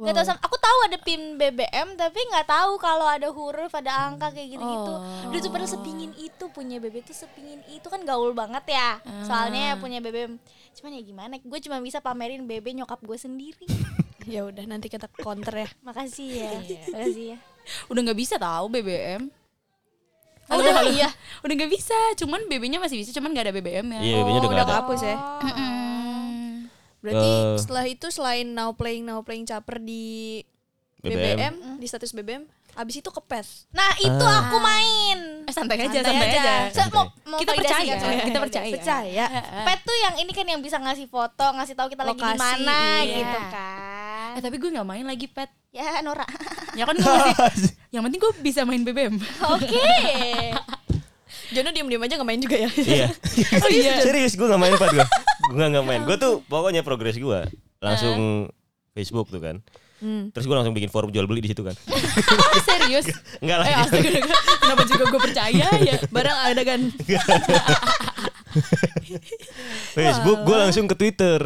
Enggak. 0.03 0.05
Nggak 0.05 0.15
tahu 0.17 0.27
sama 0.27 0.41
aku 0.43 0.57
tahu 0.59 0.79
ada 0.83 0.99
pin 0.99 1.23
BBM 1.35 1.89
tapi 1.95 2.19
nggak 2.27 2.43
tahu 2.45 2.73
kalau 2.77 3.07
ada 3.07 3.29
huruf, 3.29 3.71
ada 3.71 3.93
angka 4.05 4.29
kayak 4.31 4.49
gitu-gitu. 4.51 4.95
Dulu 5.25 5.39
tuh 5.39 5.53
pada 5.53 5.63
sepingin 5.65 6.11
itu 6.17 6.45
punya 6.49 6.77
BBM 6.77 7.05
tuh 7.05 7.15
sepingin 7.15 7.63
itu 7.69 7.87
kan 7.87 8.03
gaul 8.03 8.35
banget 8.35 8.67
ya. 8.69 8.99
Soalnya 9.23 9.79
punya 9.79 10.03
BBM. 10.03 10.43
Cuman 10.75 10.91
ya 10.91 11.03
gimana? 11.03 11.35
Gue 11.39 11.59
cuma 11.61 11.79
bisa 11.79 11.99
pamerin 11.99 12.43
BB 12.43 12.75
nyokap 12.75 12.99
gue 13.01 13.15
sendiri. 13.17 13.67
Ya 14.23 14.43
udah 14.43 14.63
nanti 14.65 14.87
kita 14.87 15.11
counter 15.13 15.51
ya. 15.57 15.69
Makasih 15.83 16.29
ya. 16.31 16.51
Makasih 16.95 17.25
ya. 17.35 17.39
Udah 17.91 18.01
nggak 18.01 18.15
bisa 18.17 18.39
tahu 18.39 18.71
BBM. 18.71 19.27
Oh, 20.47 20.55
Halo, 20.55 20.63
udah 20.63 20.75
halo. 20.79 20.91
iya. 20.91 21.11
Udah 21.43 21.55
nggak 21.57 21.71
bisa, 21.71 21.95
cuman 22.15 22.47
BB-nya 22.47 22.79
masih 22.79 23.03
bisa, 23.03 23.11
cuman 23.11 23.35
nggak 23.35 23.47
ada 23.47 23.55
BBM-nya. 23.55 23.99
Iya, 23.99 24.23
BB-nya 24.23 24.39
udah 24.39 24.47
Oh, 24.47 24.55
nggak 24.55 24.63
ada. 24.63 24.73
kehapus 24.75 25.01
ya. 25.03 25.17
Mm-mm. 25.43 26.02
Berarti 27.03 27.29
Eh. 27.29 27.59
setelah 27.59 27.85
itu 27.85 28.07
selain 28.09 28.47
now 28.47 28.71
playing 28.71 29.03
now 29.03 29.21
playing 29.21 29.43
caper 29.43 29.77
di 29.77 30.39
BBM. 31.03 31.19
BBM, 31.19 31.55
di 31.77 31.87
status 31.87 32.15
BBM, 32.15 32.47
abis 32.73 32.95
itu 32.97 33.11
ke 33.11 33.19
PES. 33.21 33.67
Nah, 33.69 33.91
itu 33.99 34.23
Ah. 34.23 34.47
aku 34.47 34.57
main. 34.57 35.19
Eh, 35.43 35.51
santai 35.51 35.83
aja, 35.83 35.91
Santai 35.93 36.15
santai, 36.15 36.31
aja. 36.31 36.39
aja. 36.39 36.55
Saya 36.71 36.87
mau, 36.89 37.11
mau 37.27 37.43
Kita 37.43 37.53
percaya, 37.53 37.83
kan 37.91 37.99
soalnya. 37.99 38.25
kita 38.25 38.39
percaya. 38.39 38.71
Percaya. 38.73 39.25
Pet 39.67 39.79
tuh 39.83 39.97
yang 39.99 40.15
ini 40.17 40.31
kan 40.31 40.47
yang 40.47 40.63
bisa 40.63 40.79
ngasih 40.79 41.11
foto, 41.11 41.43
ngasih 41.53 41.75
tahu 41.75 41.91
kita 41.91 42.07
lagi 42.07 42.17
di 42.17 42.23
Lokasi, 42.25 42.39
mana 42.39 42.83
iya. 43.03 43.17
gitu 43.19 43.39
kan. 43.51 44.31
Eh 44.33 44.41
tapi 44.41 44.57
gue 44.57 44.71
nggak 44.71 44.87
main 44.87 45.03
lagi 45.05 45.27
pet. 45.27 45.51
Ya 45.69 45.99
Nora. 46.01 46.23
Ya 46.79 46.87
kan 46.87 46.95
gue 46.95 47.05
masih. 47.05 47.35
yang 47.93 48.01
penting 48.01 48.17
gue 48.19 48.33
bisa 48.41 48.63
main 48.63 48.81
BBM. 48.81 49.19
Oke. 49.51 49.83
Jono 51.53 51.69
diem-diem 51.69 52.01
aja 52.01 52.17
gak 52.17 52.25
main 52.25 52.41
juga 52.41 52.57
ya? 52.57 52.71
Iya. 52.73 53.13
Oh 53.61 53.69
iya. 53.69 54.01
Serius 54.01 54.33
gue 54.33 54.47
gak 54.47 54.57
main 54.57 54.73
Pat 54.73 54.89
gue. 54.89 55.05
Gue 55.53 55.67
gak 55.69 55.85
main. 55.85 56.03
Gue 56.09 56.17
tuh 56.17 56.41
pokoknya 56.49 56.81
progres 56.81 57.21
gue 57.21 57.41
langsung 57.79 58.49
Facebook 58.97 59.29
tuh 59.29 59.41
kan. 59.41 59.57
Hmm. 60.03 60.35
Terus 60.35 60.51
gue 60.51 60.57
langsung 60.59 60.75
bikin 60.75 60.91
forum 60.91 61.15
jual 61.15 61.31
beli 61.31 61.45
di 61.45 61.55
situ 61.55 61.63
kan. 61.63 61.77
Serius? 62.67 63.07
Enggak 63.39 63.63
lah. 63.63 63.67
Eh 63.71 63.77
astaga, 63.79 64.11
kenapa 64.59 64.83
juga 64.89 65.05
gue 65.07 65.21
percaya 65.23 65.67
ya? 65.79 65.97
Barang 66.11 66.39
ada 66.43 66.63
kan? 66.67 66.81
Facebook 69.97 70.43
gue 70.43 70.57
langsung 70.59 70.91
ke 70.91 70.95
Twitter. 70.99 71.41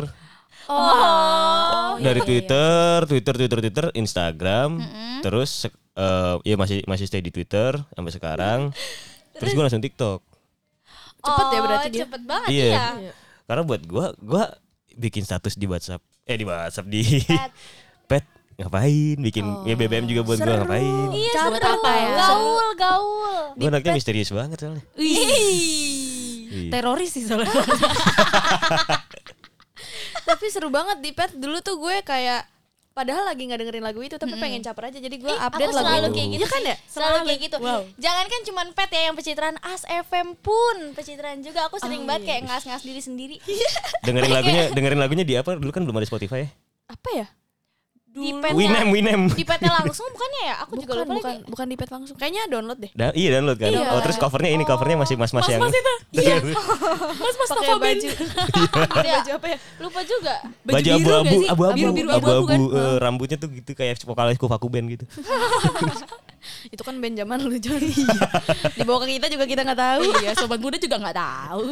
Oh. 0.66 2.00
Dari 2.00 2.20
Twitter, 2.25 3.06
Twitter, 3.06 3.34
Twitter, 3.38 3.58
Twitter, 3.62 3.86
Instagram, 3.94 4.82
terus 5.22 5.68
eh 5.96 6.34
ya 6.44 6.56
masih 6.58 6.82
masih 6.84 7.06
stay 7.06 7.22
di 7.22 7.30
Twitter 7.30 7.76
sampai 7.92 8.12
sekarang. 8.12 8.60
Terus 9.36 9.52
gue 9.52 9.64
langsung 9.68 9.84
TikTok. 9.84 10.25
Cepet 11.20 11.46
ya 11.52 11.58
Oh, 11.60 11.64
berarti 11.68 11.88
dia? 11.92 12.02
Cepet 12.08 12.22
banget 12.25 12.48
Iya. 12.48 12.72
ya. 12.72 13.12
Karena 13.47 13.62
buat 13.62 13.83
gue, 13.87 14.07
gue 14.26 14.45
bikin 14.99 15.23
status 15.23 15.55
di 15.55 15.71
WhatsApp, 15.71 16.03
eh 16.26 16.35
di 16.35 16.43
WhatsApp 16.43 16.87
di 16.91 17.23
Pet. 17.23 17.50
Pet 18.11 18.25
ngapain 18.57 19.21
bikin 19.21 19.45
ya 19.69 19.76
BBM 19.76 20.09
juga 20.09 20.26
buat 20.26 20.38
gue 20.43 20.50
ngapain. 20.50 21.12
Iya, 21.15 21.33
seru. 21.47 21.55
apa 21.61 21.91
ya? 21.95 22.11
Gaul, 22.19 22.69
gaul. 22.75 23.35
Gue 23.55 23.69
anaknya 23.71 23.93
misterius 23.95 24.35
banget 24.35 24.59
soalnya. 24.59 24.83
Wih. 24.99 26.73
Teroris 26.73 27.15
sih 27.15 27.23
soalnya. 27.23 27.53
Tapi 30.26 30.47
seru 30.50 30.75
banget 30.75 30.99
di 30.99 31.15
PES 31.15 31.38
dulu 31.38 31.62
tuh 31.62 31.79
gue 31.79 32.03
kayak 32.03 32.50
Padahal 32.97 33.29
lagi 33.29 33.45
nggak 33.45 33.61
dengerin 33.61 33.85
lagu 33.85 34.00
itu 34.00 34.17
tapi 34.17 34.41
pengen 34.41 34.65
caper 34.65 34.88
aja 34.88 34.97
jadi 34.97 35.17
gue 35.21 35.29
Ih, 35.29 35.37
update 35.37 35.69
aku 35.69 35.76
lagu 35.76 35.85
selalu 35.85 36.09
itu. 36.09 36.17
kayak 36.17 36.29
gitu 36.33 36.41
Iya 36.41 36.49
kan 36.49 36.62
ya? 36.65 36.76
Selalu 36.88 37.19
kayak 37.29 37.41
gitu. 37.45 37.57
Wow. 37.61 37.81
Jangan 38.00 38.25
kan 38.25 38.41
cuman 38.49 38.67
pet 38.73 38.91
ya 38.91 39.00
yang 39.05 39.15
pencitraan 39.21 39.57
As 39.61 39.83
FM 39.85 40.29
pun 40.41 40.76
pencitraan 40.97 41.45
juga. 41.45 41.69
Aku 41.69 41.76
sering 41.76 42.09
banget 42.09 42.25
kayak 42.25 42.49
ngas-ngas 42.49 42.81
diri 42.81 43.00
sendiri. 43.05 43.37
dengerin 44.09 44.33
lagunya, 44.33 44.65
dengerin 44.73 44.97
lagunya 44.97 45.25
di 45.29 45.37
apa? 45.37 45.61
Dulu 45.61 45.69
kan 45.69 45.85
belum 45.85 46.00
ada 46.00 46.09
Spotify 46.09 46.49
ya. 46.49 46.50
Apa 46.88 47.09
ya? 47.12 47.26
Di 48.16 48.32
Winem, 48.32 48.40
petnya 48.40 48.85
Winem. 48.88 49.23
di 49.28 49.44
petnya 49.44 49.70
langsung 49.70 50.08
bukannya 50.08 50.42
ya? 50.42 50.54
Aku 50.64 50.73
juga 50.75 50.88
Bukan, 50.88 51.04
lupa 51.04 51.14
bukan, 51.14 51.32
lagi. 51.37 51.50
bukan 51.52 51.66
di 51.66 51.76
PES 51.76 51.90
langsung. 51.92 52.16
Kayaknya 52.16 52.42
download 52.49 52.78
deh. 52.80 52.90
Da- 52.90 53.12
iya 53.12 53.28
download 53.30 53.58
kan. 53.61 53.68
Iya. 53.68 53.88
Oh 53.92 54.00
terus 54.00 54.16
covernya 54.16 54.50
ini 54.50 54.64
covernya 54.64 54.96
masih 54.96 55.14
mas-mas 55.14 55.44
yang. 55.46 55.61
Mas-mas 55.61 55.76
itu. 55.76 55.94
Iya. 56.16 56.37
Mas-mas 57.12 57.49
Pakai 57.52 57.61
Nova 57.62 57.76
Band. 57.76 58.00
baju. 58.00 58.08
Iya. 58.96 59.16
baju 59.20 59.30
apa 59.37 59.46
ya? 59.46 59.58
Lupa 59.76 60.00
juga. 60.02 60.35
Baju 60.64 60.80
biru 60.80 60.96
abu-abu, 60.96 61.20
nggak 61.20 61.37
sih? 61.37 61.49
abu-abu, 61.52 61.76
Biru-biru 61.76 62.08
abu-abu, 62.08 62.46
kan? 62.49 62.58
eh, 62.73 62.96
rambutnya 62.99 63.37
tuh 63.37 63.49
gitu 63.52 63.70
kayak 63.73 64.00
vokalis 64.00 64.37
Kufaku 64.37 64.66
Band 64.66 64.87
gitu. 64.88 65.04
Itu 66.66 66.82
kan 66.82 66.94
band 66.96 67.14
zaman 67.16 67.42
lu 67.42 67.58
Jon. 67.58 67.82
Dibawa 68.73 69.02
ke 69.02 69.18
kita 69.18 69.26
juga 69.26 69.44
kita 69.44 69.66
nggak 69.66 69.76
tahu. 69.76 70.02
Iya, 70.23 70.30
sobat 70.35 70.58
muda 70.58 70.78
juga 70.78 70.94
nggak 70.96 71.16
tahu. 71.16 71.62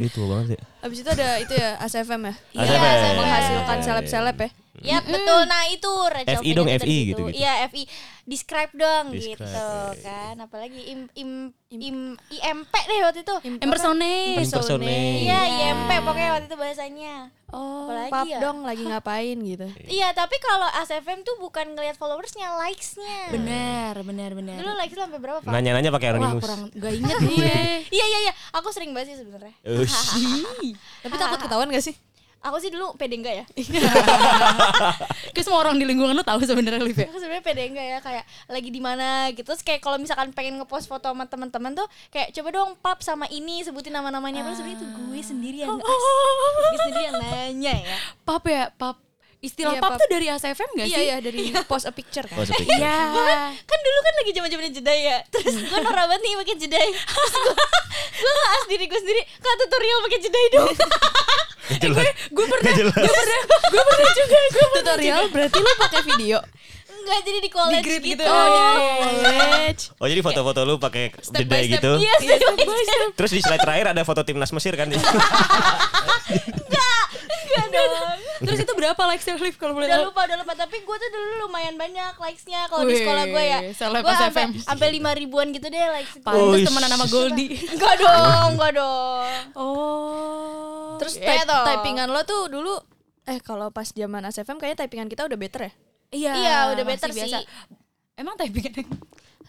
Itu 0.00 0.20
banget 0.24 0.56
ya. 0.56 0.60
Abis 0.80 0.98
itu 0.98 1.10
ada 1.10 1.28
itu 1.36 1.52
ya 1.52 1.76
ASFM 1.76 2.22
ya. 2.24 2.34
Iya, 2.56 2.64
Iya, 2.64 2.76
ASFM. 2.78 3.16
Menghasilkan 3.20 3.78
seleb-seleb 3.84 4.36
ya. 4.82 4.98
Ya 4.98 4.98
betul. 5.04 5.40
Nah 5.46 5.62
itu 5.70 5.92
FI 6.24 6.50
dong, 6.54 6.68
FI 6.68 6.76
gitu, 6.78 6.84
situ. 6.84 7.00
gitu. 7.10 7.24
Iya 7.34 7.52
FI. 7.70 7.82
Describe 8.28 8.72
dong 8.76 9.04
Describe, 9.16 9.40
gitu 9.40 9.56
iya. 9.56 10.04
kan. 10.04 10.34
Apalagi 10.44 10.80
im 10.92 11.00
im 11.16 11.30
im 11.72 11.96
IMP 12.28 12.74
deh 12.76 12.98
waktu 13.04 13.24
itu. 13.24 13.34
Impersonate. 13.64 14.44
Impersonate. 14.44 15.24
Iya 15.24 15.40
IMP 15.48 15.90
pokoknya 16.04 16.30
waktu 16.36 16.46
itu 16.52 16.56
bahasanya. 16.60 17.14
Oh, 17.48 17.88
Apalagi 17.88 18.12
pap 18.12 18.26
ya? 18.28 18.38
dong 18.44 18.60
lagi 18.60 18.84
ngapain 18.84 19.36
gitu. 19.40 19.64
Iya 19.96 20.12
tapi 20.12 20.36
kalau 20.36 20.68
ASFM 20.68 21.24
tuh 21.24 21.40
bukan 21.40 21.72
ngelihat 21.72 21.96
followersnya, 21.96 22.52
likesnya. 22.60 23.32
Benar, 23.32 23.96
benar, 24.04 24.36
benar. 24.36 24.60
Dulu 24.60 24.76
likes 24.76 24.92
sampai 24.92 25.16
berapa 25.16 25.40
Pak? 25.40 25.48
Nanya-nanya 25.48 25.88
pakai 25.88 26.12
Wah, 26.12 26.16
anonimus. 26.20 26.44
kurang 26.44 26.68
gak 26.76 26.92
inget 26.92 27.16
gue. 27.24 27.56
Iya 27.96 28.04
iya 28.04 28.18
iya. 28.28 28.32
Aku 28.52 28.68
sering 28.68 28.92
banget 28.92 29.16
sih 29.16 29.24
sebenarnya. 29.24 29.56
Tapi 31.08 31.14
takut 31.16 31.40
ketahuan 31.40 31.72
gak 31.72 31.84
sih? 31.88 31.96
Aku 32.38 32.56
sih 32.58 32.70
dulu 32.70 32.94
pede 32.94 33.18
enggak 33.18 33.34
ya? 33.34 33.44
Kayak 35.34 35.44
semua 35.44 35.58
orang 35.58 35.74
di 35.74 35.84
lingkungan 35.84 36.14
lu 36.14 36.22
tahu 36.22 36.38
sebenarnya 36.40 36.78
Liv 36.78 36.94
ya. 36.94 37.10
Aku 37.10 37.18
sebenarnya 37.18 37.42
pede 37.42 37.62
enggak 37.66 37.82
ya 37.84 37.98
kayak 37.98 38.24
lagi 38.46 38.70
di 38.70 38.78
mana 38.78 39.08
gitu. 39.34 39.42
Terus 39.44 39.62
kayak 39.62 39.82
kalau 39.82 39.98
misalkan 39.98 40.30
pengen 40.30 40.56
ngepost 40.56 40.86
foto 40.86 41.10
sama 41.10 41.26
teman-teman 41.26 41.74
tuh 41.74 41.86
kayak 42.08 42.30
coba 42.30 42.48
dong 42.52 42.70
pap 42.78 43.02
sama 43.02 43.26
ini 43.26 43.66
sebutin 43.66 43.90
nama-namanya. 43.90 44.46
Padahal 44.46 44.54
sebenarnya 44.54 44.78
itu 44.78 44.86
gue 44.86 45.20
sendiri 45.20 45.56
yang 45.62 45.74
gue 45.74 46.78
sendiri 46.78 47.02
yang 47.04 47.16
nanya 47.18 47.74
ya. 47.76 47.96
Pap 48.22 48.44
ya, 48.46 48.70
pap. 48.70 48.96
Istilah 49.38 49.78
Iya, 49.78 49.82
pap, 49.82 49.94
pap. 49.94 50.00
tuh 50.02 50.08
dari 50.10 50.26
ASFM 50.26 50.70
gak 50.74 50.86
Iya 50.90 50.98
sih? 50.98 51.06
iya 51.06 51.16
dari 51.22 51.42
post 51.70 51.86
a 51.86 51.94
picture 51.94 52.26
kan. 52.26 52.42
Oh. 52.42 52.58
Iya. 52.58 52.98
Kan 53.70 53.78
dulu 53.78 53.98
kan 54.00 54.14
lagi 54.18 54.30
zaman-zaman 54.34 54.66
jeda 54.74 54.90
ya. 54.90 55.18
Terus 55.30 55.54
gue 55.62 55.78
norak 55.78 56.10
banget 56.10 56.22
nih 56.22 56.34
pakai 56.38 56.56
jeda. 56.58 56.78
Terus 56.82 57.34
gue 57.34 57.54
gue 58.18 58.32
ngas 58.34 58.64
diri 58.66 58.84
gue 58.86 58.98
sendiri 58.98 59.22
kak 59.38 59.54
tutorial 59.56 59.98
pakai 60.06 60.18
jeda 60.18 60.40
dong. 60.52 60.74
Jelas. 61.76 62.04
Gue 62.32 62.44
pernah, 62.48 62.64
Nggak 62.64 62.76
jelas. 62.80 62.96
gue 62.96 63.12
pernah, 63.12 63.40
gue 63.68 63.82
pernah 63.84 64.12
juga, 64.12 64.36
gue 64.38 64.48
pernah 64.48 64.72
Tutorial 64.78 65.24
berarti 65.28 65.58
lu 65.58 65.72
pakai 65.76 66.00
video. 66.06 66.38
Enggak 66.88 67.20
jadi 67.24 67.38
di 67.40 67.48
college 67.48 67.84
grid 67.84 68.02
gitu. 68.04 68.20
gitu. 68.20 68.24
Oh, 68.28 68.46
iya, 68.46 68.68
iya, 68.76 69.00
iya. 69.08 69.30
College. 69.32 69.82
Oh 69.96 70.06
jadi 70.06 70.20
foto-foto 70.20 70.60
lu 70.64 70.76
pakai 70.76 71.04
jeda 71.08 71.56
step. 71.56 71.72
gitu. 71.72 71.90
Iya, 71.96 72.14
step 72.20 72.52
by 72.58 72.82
step. 72.84 73.08
Terus 73.16 73.30
di 73.32 73.40
slide 73.40 73.62
terakhir 73.64 73.86
ada 73.92 74.02
foto 74.04 74.20
timnas 74.24 74.52
Mesir 74.52 74.76
kan. 74.76 74.92
Enggak 77.50 77.86
dong. 77.88 78.18
Terus 78.40 78.58
itu 78.60 78.72
berapa 78.72 79.02
likes-nya 79.04 79.34
Liv 79.36 79.54
kalau 79.54 79.72
boleh 79.72 79.86
Udah 79.86 80.00
lupa, 80.04 80.20
udah 80.22 80.38
lupa. 80.38 80.52
Tapi 80.54 80.76
gue 80.78 80.96
tuh 80.96 81.08
dulu 81.08 81.26
lumayan 81.42 81.74
banyak 81.74 82.14
likes-nya 82.14 82.66
kalau 82.66 82.84
di 82.84 82.96
sekolah 82.96 83.24
gue 83.26 83.44
ya. 83.44 83.58
seleb 83.72 84.00
Gue 84.00 84.14
sampai 84.14 84.42
SFM. 84.44 84.50
sampai 84.62 84.88
lima 84.90 85.10
ribuan 85.12 85.46
gitu 85.50 85.66
deh 85.66 85.80
likes. 85.92 86.18
Pantes 86.18 86.38
Oh, 86.38 86.54
temenan 86.54 86.88
sama 86.88 87.06
Goldie. 87.06 87.50
Enggak 87.72 87.94
dong, 87.96 88.48
enggak 88.52 88.72
dong. 88.74 89.26
Oh. 89.54 90.96
Terus 90.98 91.14
Iya 91.16 91.26
type- 91.36 91.46
toh. 91.46 91.64
typingan 91.64 92.08
lo 92.08 92.22
tuh 92.22 92.42
dulu 92.46 92.74
eh 93.24 93.38
kalau 93.38 93.68
pas 93.68 93.86
zaman 93.86 94.24
ASFM 94.24 94.56
kayaknya 94.56 94.78
typingan 94.80 95.06
kita 95.06 95.22
udah 95.24 95.36
better 95.36 95.60
ya. 95.62 95.72
Iya, 96.08 96.32
Iya, 96.34 96.56
udah 96.72 96.84
better 96.86 97.08
sih. 97.10 97.28
Emang 98.14 98.34
typingan 98.34 98.86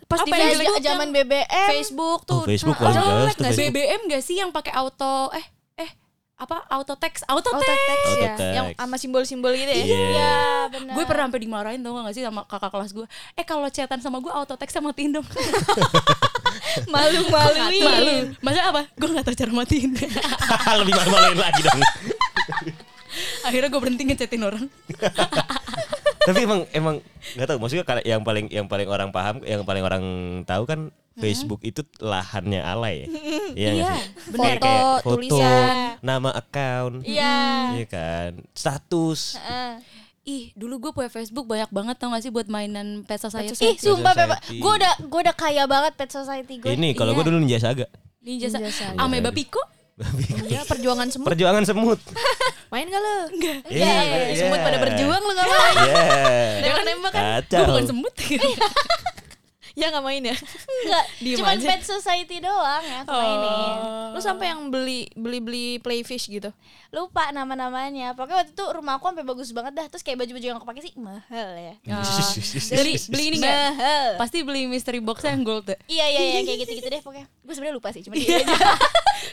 Pas 0.06 0.20
di 0.20 0.32
Apa 0.32 0.36
yang 0.36 0.58
Facebook 0.58 0.82
zaman 0.82 1.08
BBM. 1.10 1.70
Facebook 1.72 2.20
tuh. 2.26 2.42
Oh, 2.42 2.44
Facebook 2.44 2.74
Ah, 2.76 2.90
tuh 2.90 2.98
sih? 3.46 3.46
Facebook. 3.46 3.70
BBM 3.70 4.02
gak 4.10 4.24
sih 4.26 4.36
yang 4.36 4.50
pakai 4.50 4.74
auto 4.74 5.30
eh 5.32 5.46
apa? 6.40 6.64
Auto 6.72 6.96
text 6.96 7.28
auto 7.28 7.52
Auto 7.52 7.60
text 7.60 7.84
text 7.84 8.16
ya, 8.16 8.32
Auto 8.32 8.46
yang 8.48 8.68
sama 8.80 8.96
simbol-simbol 8.96 9.52
gitu 9.52 9.68
ya. 9.68 9.84
Iya. 9.84 10.00
Iya, 10.00 10.36
benar. 10.72 10.94
gue 10.96 11.04
pernah 11.04 11.24
sampai 11.28 11.42
dimarahin 11.44 11.80
tau 11.84 12.00
gak 12.00 12.16
sih 12.16 12.24
sama 12.24 12.42
kakak 12.48 12.72
kelas 12.72 12.92
gue. 12.96 13.06
Eh 13.36 13.44
kalau 13.44 13.68
chatan 13.68 14.00
sama 14.00 14.24
gue 14.24 14.32
auto 14.32 14.56
text 14.56 14.80
sama 14.80 14.96
matiin 14.96 15.20
dong 15.20 15.28
malu-maluin. 16.94 17.84
malu. 17.84 18.16
Masa 18.40 18.72
apa? 18.72 18.82
Gue 18.96 19.08
gak 19.12 19.26
tahu 19.28 19.36
cara 19.36 19.52
matiin. 19.52 19.92
Lebih 20.80 20.94
malu-maluin 20.96 21.40
lagi 21.40 21.62
dong. 21.62 21.82
akhirnya 23.48 23.68
gue 23.68 23.82
berhenti 23.82 24.04
ngechatin 24.08 24.44
orang. 24.48 24.66
Tapi 26.24 26.40
emang 26.46 26.62
emang 26.72 26.96
nggak 27.36 27.48
tahu. 27.50 27.58
Maksudnya 27.58 27.84
kalau 27.84 28.02
yang 28.06 28.22
paling 28.22 28.46
yang 28.54 28.68
paling 28.70 28.88
orang 28.88 29.10
paham, 29.10 29.42
yang 29.44 29.66
paling 29.66 29.84
orang 29.84 30.04
tahu 30.46 30.64
kan 30.70 30.94
Facebook 31.20 31.62
itu 31.62 31.82
lahannya 31.98 32.60
alay 32.60 32.96
ya. 32.98 33.08
Iya 33.60 33.70
Iya, 33.72 33.92
sih? 33.94 34.04
bener. 34.30 34.56
Kayak- 34.58 34.60
Foto, 34.60 35.02
foto, 35.02 35.14
tulisan. 35.16 35.74
nama 36.00 36.30
account. 36.32 36.96
Iya. 37.04 37.36
Iya 37.74 37.86
kan? 37.86 38.32
Status. 38.52 39.36
Heeh. 39.36 39.74
ih 40.22 40.54
dulu 40.54 40.78
gue 40.80 40.92
punya 40.94 41.10
Facebook 41.10 41.44
banyak 41.44 41.70
banget 41.70 41.96
tau 41.98 42.08
gak 42.08 42.22
sih 42.22 42.30
buat 42.30 42.46
mainan 42.46 43.02
pet 43.02 43.18
society 43.18 43.50
Ih, 43.56 43.74
sumpah 43.76 44.14
Society. 44.14 44.30
Pepa. 44.30 44.38
Gue 44.54 44.74
udah 44.78 44.94
gue 45.02 45.20
udah 45.24 45.34
kaya 45.34 45.64
banget 45.66 45.94
pet 45.96 46.10
society 46.10 46.54
gue. 46.56 46.70
Ini 46.70 46.94
kalau 46.94 47.12
iya. 47.12 47.18
gue 47.18 47.26
dulu 47.26 47.38
Ninja 47.40 47.58
Saga. 47.58 47.90
Ninja 48.22 48.46
Sa- 48.46 48.62
Ninja 48.62 48.70
Saga. 48.70 49.00
Ameba 49.00 49.32
Pico 49.32 49.58
Iya, 50.46 50.64
perjuangan 50.64 51.10
semut. 51.10 51.28
Perjuangan 51.28 51.64
semut. 51.66 52.00
Main 52.72 52.88
gak 52.88 53.02
lo? 53.02 53.16
Enggak. 53.28 53.58
Iya, 53.68 53.90
iya. 54.00 54.38
Semut 54.38 54.60
pada 54.60 54.78
berjuang 54.78 55.18
lo 55.20 55.32
gak 55.34 55.44
main. 55.44 55.76
Iya. 55.82 56.04
Nembak-nembak 56.62 57.12
kan. 57.12 57.24
Kacau. 57.42 57.58
gue 57.58 57.66
bukan 57.68 57.86
semut 57.90 58.14
Ya 59.72 59.90
gak 59.90 60.02
main 60.02 60.22
ya. 60.22 60.36
Cuman 61.36 61.56
aja. 61.56 61.68
pet 61.68 61.82
society 61.84 62.38
doang 62.38 62.82
ya 62.82 63.02
aku 63.02 63.12
mainin. 63.12 63.76
Lu 64.10 64.16
Lu 64.16 64.20
sampai 64.20 64.50
yang 64.50 64.68
beli 64.68 65.10
beli 65.14 65.40
beli 65.40 65.66
playfish 65.78 66.28
gitu. 66.28 66.50
lupa 66.90 67.30
nama-namanya 67.30 68.12
pokoknya 68.12 68.42
waktu 68.42 68.52
itu 68.52 68.66
rumah 68.68 68.98
aku 68.98 69.06
sampai 69.08 69.22
bagus 69.22 69.50
banget 69.52 69.74
dah 69.74 69.86
terus 69.86 70.02
kayak 70.02 70.18
baju-baju 70.18 70.42
yang 70.44 70.58
aku 70.58 70.66
pakai 70.66 70.82
sih 70.82 70.94
mahal 70.96 71.50
ya 71.54 71.74
Ah, 71.88 72.02
beli 72.76 72.98
beli 73.06 73.24
ini 73.28 73.38
enggak? 73.38 73.54
mahal 73.54 74.08
Pasti 74.18 74.38
beli 74.42 74.66
mystery 74.66 74.98
box 74.98 75.22
yang 75.24 75.42
gold 75.42 75.64
deh. 75.64 75.78
iya 75.86 76.06
iya 76.08 76.22
iya 76.32 76.42
kayak 76.44 76.66
gitu-gitu 76.66 76.90
deh 76.90 76.98
pokoknya 77.00 77.30
gue 77.30 77.54
sebenarnya 77.54 77.78
lupa 77.78 77.90
sih 77.92 78.02
cuma 78.02 78.18
dia 78.18 78.42
aja. 78.42 78.58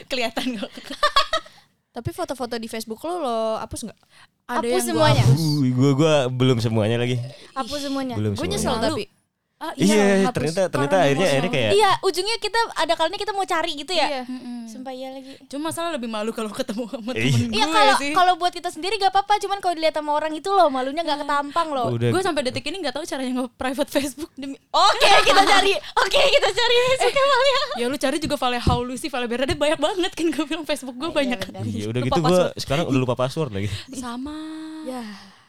Kelihatan 0.05 0.45
kok. 0.55 0.69
Tapi 1.97 2.09
foto-foto 2.11 2.55
di 2.55 2.69
Facebook 2.69 3.01
lu 3.01 3.17
lo 3.17 3.57
hapus 3.57 3.81
nggak? 3.83 3.99
hapus 4.47 4.83
semuanya 4.85 5.25
Uh, 5.27 5.59
gua 5.73 5.91
gua 5.91 6.13
belum 6.29 6.61
semuanya 6.61 6.95
lagi. 6.95 7.17
hapus 7.51 7.79
semuanya 7.83 8.15
Belum 8.15 8.31
Gue 8.31 8.47
nyesel 8.47 8.77
tapi. 8.77 9.09
Ah, 9.57 9.73
Iya, 9.73 9.89
hapus. 10.21 10.37
ternyata 10.37 10.61
ternyata 10.69 10.93
Karena 10.93 11.01
akhirnya 11.01 11.27
akhirnya 11.27 11.49
kayak 11.51 11.71
iya 11.73 11.91
ujungnya 11.99 12.37
kita 12.37 12.59
ada 12.77 12.93
kalinya 12.93 13.17
kita 13.17 13.33
mau 13.33 13.41
cari 13.41 13.73
gitu 13.73 13.89
ya 13.89 14.05
Iya. 14.07 14.21
sumpah 14.67 14.93
iya 14.93 15.09
lagi 15.09 15.33
Cuma 15.47 15.73
masalah 15.73 15.89
lebih 15.91 16.05
malu 16.05 16.29
kalau 16.29 16.53
ketemu 16.53 16.85
sama 16.85 17.09
Iya. 17.11 17.25
temen 17.25 17.49
Iya 17.49 17.65
gue 17.65 17.73
kalau 17.73 17.95
sih. 17.97 18.11
kalau 18.13 18.33
buat 18.35 18.53
kita 18.53 18.69
sendiri 18.69 18.95
gak 18.95 19.09
apa-apa, 19.09 19.39
cuman 19.39 19.57
kalau 19.57 19.73
dilihat 19.73 19.97
sama 19.97 20.13
orang 20.13 20.29
itu 20.31 20.45
loh 20.47 20.69
malunya 20.69 21.01
nggak 21.01 21.25
ketampang 21.25 21.67
loh. 21.69 21.89
udah 21.89 22.09
Gue 22.13 22.21
sampai 22.21 22.45
detik 22.45 22.63
ini 22.63 22.77
nggak 22.79 22.93
tahu 22.93 23.03
caranya 23.03 23.33
nge-private 23.35 23.89
Facebook 23.91 24.29
demi 24.35 24.61
Oke 24.69 25.09
kita 25.25 25.41
cari, 25.43 25.73
oke 25.73 26.19
kita 26.21 26.49
cari 26.51 26.75
besok 26.91 27.11
ya 27.11 27.25
Malia. 27.25 27.61
Ya 27.75 27.85
lu 27.87 27.97
cari 27.97 28.17
juga 28.19 28.35
Vale 28.37 28.59
Haulu 28.59 28.93
sih 28.93 29.09
Vale 29.09 29.25
Berade 29.25 29.53
banyak 29.53 29.79
banget 29.79 30.13
kan 30.13 30.25
gue 30.29 30.45
bilang 30.45 30.65
Facebook 30.65 30.93
gue 30.95 31.09
banyak 31.11 31.39
Iya 31.65 31.89
udah 31.89 31.97
Lupa 31.99 32.07
gitu 32.07 32.19
gua 32.19 32.29
password. 32.29 32.61
sekarang 32.61 32.85
udah 32.85 32.99
lupa 33.01 33.15
password 33.15 33.49
lagi. 33.51 33.69
Sama 33.91 34.37
Ya. 34.85 35.01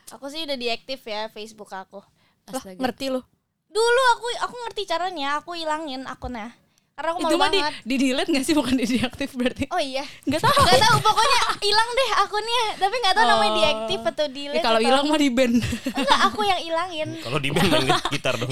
Aku 0.09 0.27
sih 0.27 0.43
udah 0.43 0.57
diaktif 0.57 1.05
ya 1.05 1.29
Facebook 1.29 1.69
aku. 1.69 2.01
Lah, 2.49 2.65
ngerti 2.65 3.13
lu. 3.13 3.21
Dulu 3.69 4.03
aku 4.11 4.27
aku 4.43 4.55
ngerti 4.59 4.83
caranya, 4.85 5.39
aku 5.39 5.53
ilangin 5.55 6.05
akunnya. 6.05 6.57
Karena 6.93 7.15
aku 7.15 7.21
Itu 7.23 7.27
malu 7.31 7.39
mah 7.39 7.47
di, 7.49 7.61
banget. 7.61 7.75
di 7.81 7.95
delete 7.97 8.27
gak 8.29 8.43
sih 8.43 8.55
bukan 8.59 8.75
di 8.75 8.85
deaktif 8.89 9.31
berarti 9.33 9.71
Oh 9.71 9.79
iya, 9.79 10.03
Gak 10.25 10.41
tahu 10.41 10.51
nggak 10.59 10.83
tahu 10.83 10.97
pokoknya 11.01 11.41
hilang 11.61 11.91
deh 11.95 12.11
akunnya. 12.19 12.65
Tapi 12.75 12.95
nggak 12.99 13.15
tahu 13.15 13.25
namanya 13.25 13.47
Oh. 13.47 13.57
diaktif 13.57 14.01
atau 14.03 14.25
Ya, 14.25 14.33
delete. 14.33 14.59
kalau 14.59 14.75
atau- 14.75 14.87
hilang 14.91 15.05
mah 15.07 15.15
di 15.17 15.31
band 15.31 15.55
enggak 15.95 16.21
aku 16.27 16.41
yang 16.43 16.61
ilangin. 16.61 17.09
Kalau 17.23 17.39
di 17.39 17.49
band 17.49 17.69
main 17.71 17.87
gitar 18.11 18.35
dong. 18.35 18.51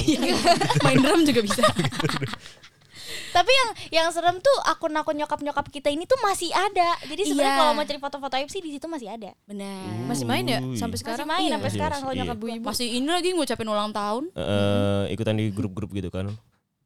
Main 0.78 0.98
drum 1.00 1.20
juga 1.24 1.40
bisa 1.42 1.60
Tapi 3.36 3.52
yang 3.52 3.70
yang 3.92 4.06
serem 4.08 4.40
tuh 4.40 4.56
akun-akun 4.64 5.12
nyokap-nyokap 5.14 5.68
kita 5.68 5.88
ini 5.88 6.02
tuh 6.02 6.16
masih 6.18 6.48
ada. 6.50 6.96
Jadi 7.04 7.22
sebenarnya 7.26 7.52
Iya. 7.52 7.60
kalau 7.60 7.72
mau 7.72 7.84
cari 7.84 8.00
foto-foto 8.00 8.34
aib 8.34 8.48
sih 8.48 8.58
di 8.58 8.72
situ 8.72 8.86
masih 8.86 9.08
ada. 9.10 9.36
Benar 9.44 10.08
Masih 10.08 10.24
main 10.24 10.40
ya 10.42 10.58
sampai 10.72 10.96
Masih 10.96 10.98
sekarang? 10.98 11.26
main 11.26 11.42
Iya. 11.42 11.52
sampai 11.52 11.62
Masih, 11.62 11.76
sekarang 11.76 11.92
masih, 11.92 12.02
kalau 12.02 12.14
iya. 12.14 12.20
nyokap 12.24 12.36
gue 12.38 12.50
ibu. 12.50 12.64
Masih 12.64 12.86
ini 12.90 13.08
lagi 13.08 13.30
ngucapin 13.30 13.68
ulang 13.68 13.92
tahun 13.92 14.24
Eh, 14.32 15.02
ikutan 15.12 15.36
di 15.36 15.52
grup-grup 15.52 15.92
gitu 15.92 16.08
kan. 16.08 16.32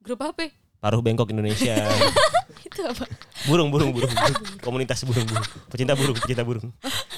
Grup 0.01 0.19
apa? 0.19 0.51
Paruh 0.77 0.99
Bengkok 0.99 1.29
Indonesia. 1.29 1.77
Itu 2.67 2.81
apa? 2.83 3.05
burung, 3.45 3.69
burung, 3.69 3.93
burung, 3.93 4.11
burung. 4.11 4.35
Komunitas 4.59 5.01
burung, 5.01 5.23
burung. 5.23 5.45
Pecinta 5.69 5.93
burung, 5.93 6.15
pecinta 6.15 6.43
burung. 6.43 6.67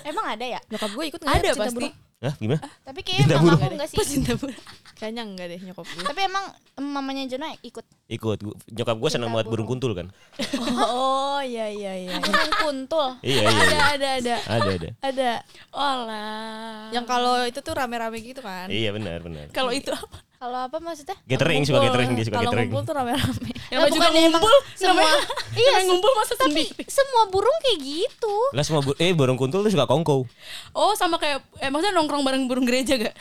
Emang 0.04 0.26
ada 0.30 0.46
ya? 0.46 0.60
Nyokap 0.68 0.92
gue 0.92 1.04
ikut 1.10 1.20
nggak 1.20 1.34
Ada 1.34 1.42
ya 1.42 1.50
pecinta 1.50 1.64
pasti 1.64 1.76
burung? 1.76 1.94
Hah, 2.24 2.34
gimana? 2.38 2.60
Tapi 2.84 3.00
kayaknya 3.02 3.24
Cinta 3.24 3.36
mama 3.36 3.44
burung. 3.44 3.60
aku 3.60 3.74
enggak 3.74 3.90
sih. 3.90 3.98
Pecinta 3.98 4.32
burung 4.36 4.60
Kayaknya 5.04 5.24
enggak 5.28 5.48
deh 5.52 5.60
nyokap 5.60 5.84
gue. 5.84 6.04
Tapi 6.08 6.20
emang 6.24 6.46
mamanya 6.80 7.28
Jono 7.28 7.52
ikut 7.60 7.84
Ikut. 8.08 8.40
Nyokap 8.72 8.96
gua 8.96 9.10
senang 9.12 9.36
banget 9.36 9.52
burung 9.52 9.68
kuntul 9.68 9.92
kan. 9.92 10.08
Oh 10.80 11.44
iya 11.44 11.68
iya 11.68 11.92
iya. 11.98 12.16
burung 12.24 12.52
kuntul. 12.56 13.20
Iya, 13.20 13.44
iya. 13.44 13.52
Ada 13.52 13.68
iya. 13.68 13.84
ada 13.84 14.08
ada. 14.16 14.36
Ada, 14.48 14.70
ada. 14.72 14.90
Ada. 15.04 15.32
Olah 15.76 16.88
Yang 16.90 17.06
kalau 17.06 17.36
itu 17.44 17.60
tuh 17.60 17.74
rame-rame 17.74 18.16
gitu 18.18 18.40
kan. 18.40 18.72
Iya, 18.72 18.96
benar, 18.96 19.20
benar. 19.20 19.52
Kalau 19.52 19.76
itu 19.76 19.92
apa? 19.92 20.24
Kalau 20.40 20.60
apa 20.62 20.78
maksudnya? 20.78 21.16
Gathering 21.24 21.64
suka 21.64 21.80
gathering 21.80 22.16
dia 22.16 22.24
suka 22.24 22.36
Kalau 22.38 22.48
gathering. 22.48 22.70
ngumpul 22.70 22.84
tuh 22.86 22.96
rame-rame. 22.96 23.52
Yang 23.74 23.80
Lah, 23.80 23.90
juga 23.90 24.08
ngumpul 24.08 24.54
semua- 24.74 24.92
Namanya, 24.94 25.16
Iya, 25.54 25.74
ngumpul 25.84 26.12
masa 26.14 26.34
Tapi 26.36 26.64
sendiri 26.64 26.84
semua 26.86 27.24
burung 27.28 27.58
kayak 27.60 27.80
gitu. 27.82 28.36
Lah 28.52 28.64
semua 28.64 28.82
bu- 28.82 28.98
eh 28.98 29.12
burung 29.12 29.36
kuntul 29.36 29.64
tuh 29.64 29.72
suka 29.72 29.84
kongkow. 29.84 30.24
Oh 30.72 30.94
sama 30.96 31.16
kayak 31.18 31.44
Eh 31.58 31.68
maksudnya 31.68 31.92
nongkrong 31.92 32.24
bareng 32.24 32.48
burung 32.48 32.64
gereja 32.64 32.96
gak? 32.96 33.16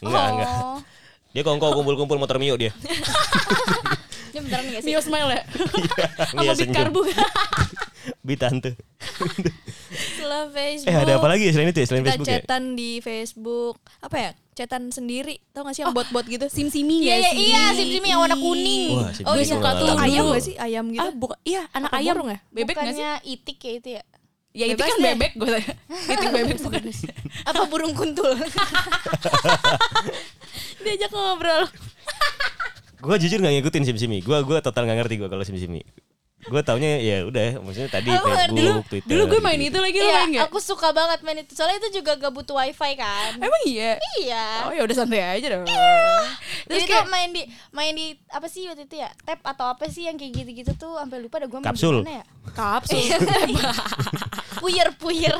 Enggak, 0.00 0.26
enggak. 0.32 0.50
Oh. 1.30 1.32
Dia 1.32 1.42
kongkow 1.42 1.70
kumpul-kumpul 1.78 2.18
motor 2.18 2.36
Mio 2.36 2.58
dia. 2.58 2.74
Ini 4.30 4.38
beneran 4.42 4.64
gak 4.68 4.82
sih? 4.82 4.90
Mio 4.90 5.00
Smile 5.00 5.30
ya? 5.30 5.42
Sama 6.28 6.42
Mia 6.42 6.54
Bit. 6.54 6.68
Karbu 6.70 7.00
Bi 8.26 8.34
tante. 8.34 8.74
Setelah 9.90 10.48
Facebook. 10.48 10.88
Eh 10.88 10.96
ada 10.96 11.12
apa 11.16 11.26
lagi 11.28 11.46
ya 11.46 11.52
selain 11.52 11.70
itu 11.70 11.78
ya? 11.78 11.86
Selain 11.86 12.02
Kita 12.02 12.10
Facebook 12.12 12.28
ya? 12.28 12.40
chatan 12.40 12.62
di 12.74 12.90
Facebook. 12.98 13.76
Apa 14.00 14.16
ya? 14.16 14.30
Chatan 14.52 14.82
sendiri. 14.88 15.38
Tahu 15.50 15.62
gak 15.62 15.74
sih 15.74 15.82
yang 15.82 15.92
bot-bot 15.92 16.24
gitu? 16.24 16.46
Sim-simi 16.46 17.04
Iya 17.04 17.10
gak 17.10 17.16
iya 17.16 17.30
sih? 17.30 17.38
iya 17.40 17.62
sim-sim 17.74 18.04
yang 18.04 18.18
warna 18.18 18.36
kuning. 18.36 18.90
Wah, 18.96 19.10
Oh 19.24 19.34
iya, 19.34 19.46
suka 19.46 19.68
tuh 19.76 19.88
ayam 19.96 20.24
gak 20.28 20.42
sih? 20.42 20.54
Ayam 20.56 20.84
gitu. 20.88 21.00
Ah, 21.00 21.12
bukan, 21.12 21.38
iya 21.44 21.62
anak 21.70 21.90
Apa 21.90 21.98
ayam 21.98 22.14
burung 22.14 22.30
ya? 22.30 22.38
Bebek 22.50 22.74
gak 22.74 22.84
sih? 22.88 23.00
Bukannya 23.00 23.10
itik 23.24 23.58
ya 23.60 23.72
itu 23.76 23.88
ya? 23.96 24.02
Ya 24.50 24.66
itu 24.66 24.74
Bebas 24.74 24.88
kan 24.88 24.98
deh. 24.98 25.06
bebek 25.14 25.32
gue 25.32 25.48
tanya 25.48 25.72
Itik 26.12 26.28
bebek 26.28 26.58
bukan 26.58 26.82
Apa 27.48 27.62
burung 27.66 27.94
kuntul? 27.94 28.34
Diajak 30.80 31.10
ngobrol. 31.10 31.68
Gue 33.00 33.16
jujur 33.16 33.38
gak 33.38 33.52
ngikutin 33.52 33.84
SimSimi. 33.86 34.18
Gue 34.20 34.36
gua 34.42 34.60
total 34.60 34.84
gak 34.84 34.98
ngerti 34.98 35.16
gue 35.16 35.28
kalau 35.28 35.40
SimSimi. 35.40 35.80
Gue 36.40 36.64
taunya 36.64 36.96
ya 36.98 37.20
udah, 37.22 37.60
maksudnya 37.60 37.92
tadi 37.92 38.08
Aku 38.08 38.24
Facebook, 38.26 38.56
Dulu 38.56 38.72
Twitter. 38.82 39.06
dulu 39.06 39.22
gue 39.28 39.40
main 39.40 39.60
gitu. 39.60 39.68
itu 39.70 39.78
lagi 39.78 39.96
lu 39.96 40.02
Iya, 40.02 40.16
main 40.16 40.30
gak? 40.32 40.44
aku 40.48 40.56
suka 40.58 40.88
banget 40.90 41.20
main 41.20 41.38
itu. 41.38 41.52
Soalnya 41.52 41.76
itu 41.78 42.00
juga 42.00 42.16
gak 42.16 42.32
butuh 42.32 42.56
wifi 42.56 42.92
kan. 42.96 43.36
Emang 43.36 43.62
iya? 43.64 44.00
Iya. 44.18 44.44
Oh 44.64 44.72
ya 44.72 44.82
udah 44.82 44.96
santai 44.96 45.20
aja 45.20 45.46
dong 45.52 45.68
Terus 46.64 46.82
tuh 46.82 47.04
main 47.06 47.28
di 47.28 47.42
main 47.70 47.92
di 47.92 48.06
apa 48.26 48.46
sih 48.46 48.64
waktu 48.66 48.84
itu 48.84 48.96
ya? 48.96 49.12
Tab 49.20 49.40
atau 49.42 49.68
apa 49.68 49.84
sih 49.86 50.08
yang 50.08 50.16
kayak 50.16 50.32
gitu-gitu 50.34 50.72
tuh 50.74 50.96
sampai 50.96 51.20
lupa 51.20 51.38
dah 51.38 51.46
gue 51.46 51.58
main 51.58 51.66
di 51.66 51.70
Kapsul. 51.70 51.96
mana 52.00 52.12
ya? 52.18 52.24
Kapsul 52.50 53.04
Puyer 54.60 54.92
puyer. 54.94 55.32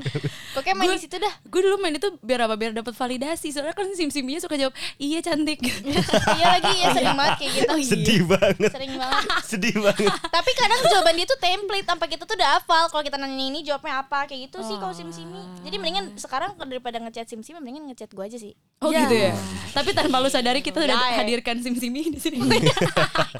Pokoknya 0.54 0.74
main 0.74 0.88
Gua- 0.88 0.96
di 0.96 1.02
situ 1.02 1.16
dah. 1.16 1.32
Gue 1.44 1.60
dulu 1.60 1.76
main 1.76 1.92
itu 1.92 2.08
biar 2.18 2.40
apa? 2.42 2.56
Biar 2.56 2.72
dapat 2.72 2.92
validasi 2.92 3.48
Soalnya 3.48 3.72
kan 3.72 3.88
sim-simnya 3.90 4.36
suka 4.36 4.52
jawab 4.54 4.72
Iya 4.96 5.20
cantik 5.20 5.60
iya 6.36 6.46
lagi 6.50 6.72
ya 6.74 6.88
sering 6.90 7.12
banget 7.14 7.34
kayak 7.38 7.52
gitu. 7.54 7.74
Sedih 7.86 8.20
banget. 8.26 8.70
Sering 8.70 8.92
banget. 8.94 9.24
Sedih 9.50 9.76
banget. 9.78 10.08
Tapi 10.08 10.50
kadang 10.52 10.80
jawaban 10.82 11.14
dia 11.14 11.26
tuh 11.26 11.38
template 11.38 11.86
sampai 11.86 12.06
kita 12.06 12.24
tuh 12.24 12.34
udah 12.34 12.48
hafal. 12.54 12.84
Kalau 12.88 13.02
kita 13.02 13.16
nanya 13.16 13.32
ini 13.42 13.60
jawabnya 13.62 14.00
apa 14.00 14.24
kayak 14.24 14.48
gitu 14.48 14.60
sih 14.62 14.76
kalau 14.76 14.92
sim-simi. 14.92 15.40
Jadi 15.62 15.76
mendingan 15.76 16.04
sekarang 16.16 16.56
daripada 16.58 16.96
ngechat 16.98 17.26
sim-simi 17.26 17.56
mendingan 17.58 17.88
ngechat 17.88 18.08
gue 18.08 18.20
aja 18.22 18.36
sih. 18.36 18.52
Oh 18.78 18.88
Ya. 18.88 19.04
gitu 19.04 19.14
ya 19.14 19.32
Tapi 19.72 19.92
tanpa 19.92 20.18
lu 20.18 20.28
sadari 20.28 20.60
kita 20.60 20.80
udah 20.80 20.92
Ya, 20.92 21.06
ya. 21.08 21.16
hadirkan 21.20 21.56
sim-simi 21.58 22.08
di 22.08 22.18
sini 22.18 22.40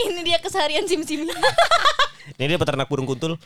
ini 0.02 0.20
dia 0.22 0.38
keseharian 0.38 0.84
sim-simi. 0.84 1.28
Ini 2.32 2.46
dia 2.46 2.56
peternak 2.56 2.86
burung 2.86 3.04
kuntul. 3.04 3.36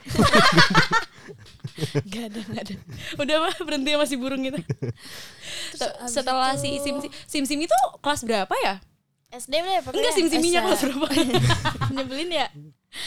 Gak 2.09 2.25
ada, 2.29 2.41
gak 2.43 2.63
ada. 2.63 2.75
Udah 3.17 3.37
mah 3.39 3.55
berhenti 3.61 3.91
sama 3.91 4.05
si 4.05 4.17
burung 4.17 4.41
gitu 4.41 4.57
Se- 5.73 5.97
Setelah 6.07 6.55
si 6.55 6.81
sim 6.81 7.45
sim 7.45 7.59
itu 7.59 7.77
kelas 7.99 8.23
berapa 8.23 8.55
ya? 8.59 8.81
SD 9.29 9.53
deh 9.53 9.83
pokoknya. 9.83 9.99
Enggak 9.99 10.13
sim-siminya 10.15 10.61
kelas 10.63 10.81
berapa 10.87 11.07
Nyebelin 11.95 12.31
ya. 12.31 12.47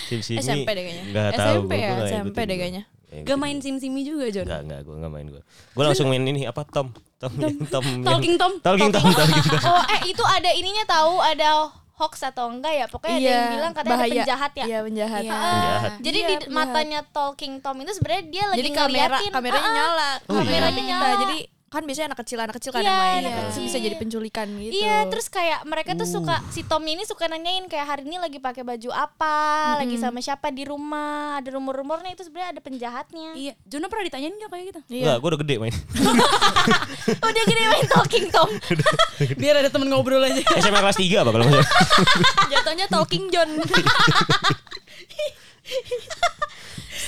SimSimi. 0.06 0.38
SMP 0.38 0.68
deh 0.70 0.84
kayaknya. 0.84 1.04
Gak 1.10 1.32
tahu. 1.34 1.54
SMP 1.56 1.72
ya, 1.76 1.90
SMP 2.06 2.38
deh 2.44 2.58
kayaknya. 2.58 2.84
Gak 3.10 3.38
main 3.38 3.58
sim-simi 3.58 4.06
juga 4.06 4.30
John 4.30 4.46
Enggak, 4.46 4.62
enggak, 4.62 4.80
gue 4.84 4.96
enggak 4.96 5.12
main 5.12 5.28
gue. 5.28 5.42
Gue 5.74 5.84
langsung 5.84 6.08
main 6.08 6.22
ini 6.22 6.46
apa 6.46 6.62
Tom. 6.64 6.94
Tom, 7.18 7.34
Tom, 7.34 7.56
Tom 7.66 7.84
yang- 7.90 8.06
Talking 8.06 8.36
Tom. 8.38 8.54
Talking 8.62 8.92
Tom, 8.94 9.02
Talking 9.10 9.44
Tom. 9.44 9.60
Oh 9.66 9.84
eh 9.90 10.02
itu 10.06 10.22
ada 10.22 10.52
ininya 10.54 10.86
tahu 10.86 11.18
ada 11.18 11.74
hoax 12.00 12.24
atau 12.24 12.48
enggak 12.48 12.74
ya? 12.74 12.86
Pokoknya 12.88 13.18
ada 13.20 13.30
yang 13.30 13.52
bilang 13.52 13.74
katanya 13.76 14.00
ada 14.00 14.08
penjahat 14.08 14.52
ya. 14.56 14.66
Iya 14.66 14.80
penjahat. 14.88 15.22
Iya. 15.22 15.34
Penjahat. 15.36 15.92
Jadi 16.00 16.20
Iya, 16.20 16.28
di 16.28 16.36
penjahat. 16.40 16.56
matanya 16.56 17.00
Talking 17.12 17.54
Tom 17.60 17.76
itu 17.84 17.92
sebenarnya 17.92 18.24
dia 18.32 18.44
lagi 18.48 18.60
Jadi 18.64 18.70
kamera 18.72 18.88
ngeliatin. 19.20 19.32
kameranya 19.36 19.68
ah. 19.68 19.76
nyala. 19.76 20.10
Oh, 20.10 20.16
iya. 20.16 20.40
kameranya 20.40 20.84
nyala. 20.88 21.04
nyala. 21.04 21.22
Jadi 21.28 21.38
kan 21.70 21.86
biasanya 21.86 22.12
anak 22.12 22.20
kecil 22.20 22.38
anak 22.38 22.56
kecil 22.58 22.70
kan 22.70 22.82
Iya, 22.82 22.90
yang 22.90 22.98
main. 22.98 23.22
kecil. 23.48 23.62
bisa 23.64 23.78
jadi 23.78 23.96
penculikan 23.96 24.48
gitu. 24.60 24.74
Iya, 24.74 25.06
terus 25.06 25.30
kayak 25.30 25.62
mereka 25.64 25.94
tuh 25.94 26.06
suka 26.06 26.42
si 26.50 26.62
Tom 26.62 26.82
ini 26.82 27.06
suka 27.06 27.26
nanyain 27.26 27.66
kayak 27.66 27.86
hari 27.88 28.04
ini 28.04 28.18
lagi 28.18 28.38
pakai 28.38 28.62
baju 28.62 28.90
apa, 28.90 29.38
lagi 29.78 29.96
sama 29.96 30.18
siapa 30.20 30.50
di 30.50 30.66
rumah, 30.66 31.38
ada 31.38 31.50
rumor-rumornya 31.52 32.12
itu 32.12 32.22
sebenarnya 32.22 32.58
ada 32.58 32.62
penjahatnya. 32.62 33.30
Iya 33.34 33.54
Jono 33.64 33.86
pernah 33.86 34.04
ditanyain 34.04 34.34
gak 34.36 34.50
kayak 34.50 34.66
gitu? 34.68 34.80
Enggak, 34.90 35.16
gue 35.16 35.30
udah 35.30 35.40
gede 35.40 35.56
main. 35.58 35.74
Udah 37.30 37.44
gini 37.46 37.62
main 37.64 37.86
Talking 37.88 38.26
Tom. 38.30 38.50
Biar 39.42 39.56
ada 39.58 39.70
temen 39.70 39.88
ngobrol 39.88 40.22
aja 40.22 40.42
SMA 40.58 40.80
kelas 40.80 40.98
3 40.98 41.22
apa 41.22 41.30
kalau 41.30 41.46
maksudnya? 41.46 41.68
Jatuhnya 42.50 42.86
Talking 42.88 43.26
John. 43.30 43.50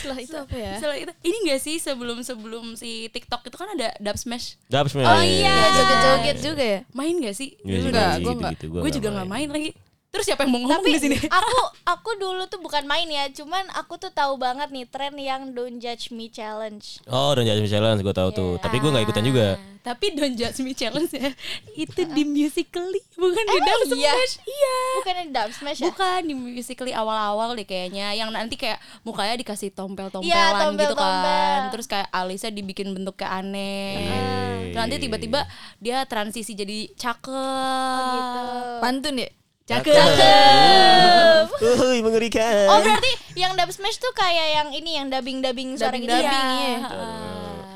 Setelah 0.01 0.19
itu 0.19 0.35
apa 0.35 0.55
ya? 0.57 0.73
Setelah 0.81 0.97
itu 0.97 1.11
Ini 1.21 1.37
gak 1.53 1.61
sih 1.61 1.75
sebelum-sebelum 1.77 2.65
si 2.73 3.05
TikTok 3.13 3.45
itu 3.45 3.57
kan 3.61 3.69
ada 3.77 3.93
dub 4.01 4.17
smash 4.17 4.57
Dap 4.65 4.89
sebenarnya. 4.89 5.13
Oh 5.13 5.23
iya. 5.23 5.53
Ya 5.53 5.67
joget-joget 5.77 6.37
juga 6.41 6.63
ya? 6.65 6.79
Main 6.97 7.15
gak 7.21 7.35
sih? 7.37 7.49
Iya 7.61 7.77
Enggak, 7.85 8.13
gua 8.17 8.17
gitu, 8.17 8.31
enggak. 8.41 8.53
Gue 8.81 8.91
juga 8.91 9.07
gak 9.21 9.29
main 9.29 9.49
lagi 9.53 9.69
Terus 10.12 10.28
siapa 10.28 10.43
yang 10.43 10.52
mau 10.52 10.60
ngomong 10.67 10.84
Tapi 10.84 10.91
di 10.91 11.00
sini? 11.00 11.15
aku 11.15 11.60
aku 11.95 12.10
dulu 12.19 12.43
tuh 12.52 12.60
bukan 12.60 12.84
main 12.84 13.08
ya, 13.08 13.32
cuman 13.32 13.63
aku 13.71 13.95
tuh 13.95 14.12
tahu 14.12 14.36
banget 14.36 14.67
nih 14.67 14.84
tren 14.84 15.15
yang 15.15 15.56
don't 15.56 15.80
judge 15.80 16.12
me 16.12 16.28
challenge. 16.28 17.00
Oh, 17.08 17.32
dan 17.32 17.47
jadi 17.47 17.63
challenge 17.63 18.04
gue 18.04 18.12
tahu 18.12 18.30
tuh. 18.36 18.52
Tapi 18.60 18.84
gue 18.84 18.91
nggak 18.91 19.08
ikutan 19.08 19.24
juga. 19.24 19.56
Tapi 19.82 20.13
Don't 20.13 20.38
Judge 20.38 20.62
Me 20.62 20.78
Challenge 20.78 21.10
ya 21.10 21.34
itu 21.74 22.06
di 22.06 22.21
Musically 22.21 23.02
bukan 23.17 23.43
di 23.50 23.60
Dance 23.65 23.93
iya? 23.97 24.13
Smash. 24.13 24.36
Iya. 24.45 24.78
Bukan 25.02 25.13
di 25.17 25.26
dub 25.34 25.50
smash 25.58 25.80
ya? 25.82 25.86
Bukan 25.89 26.19
di 26.21 26.34
Musically 26.38 26.93
awal-awal 26.93 27.58
deh 27.58 27.65
kayaknya 27.65 28.13
yang 28.13 28.30
nanti 28.30 28.62
kayak 28.62 28.78
mukanya 29.02 29.41
dikasih 29.41 29.74
tompel-tompelan 29.74 30.30
Iya, 30.30 30.78
gitu 30.78 30.93
kan. 30.93 31.74
Terus 31.74 31.89
kayak 31.89 32.13
alisnya 32.13 32.54
dibikin 32.54 32.93
bentuk 32.93 33.17
kayak 33.17 33.41
aneh. 33.41 34.06
Iya. 34.06 34.21
Terus 34.69 34.78
nanti 34.78 34.95
tiba-tiba 35.02 35.50
dia 35.82 36.06
transisi 36.06 36.54
jadi 36.54 36.86
cakep. 36.93 38.06
gitu. 38.06 38.41
Pantun 38.86 39.17
ya? 39.17 39.30
Cakep. 39.71 41.45
Uhuy, 41.71 41.99
mengerikan. 42.01 42.67
Oh 42.67 42.79
berarti 42.81 43.12
yang 43.34 43.53
dub 43.53 43.69
smash 43.69 43.95
tuh 43.95 44.12
kayak 44.12 44.47
yang 44.53 44.69
ini 44.71 44.91
yang 44.95 45.07
dubbing 45.07 45.39
dubbing 45.39 45.69
suara 45.75 45.93
gitu. 45.93 46.10
Dubbing-dubbing, 46.10 46.47
ya? 46.51 46.77
iya. 46.77 46.77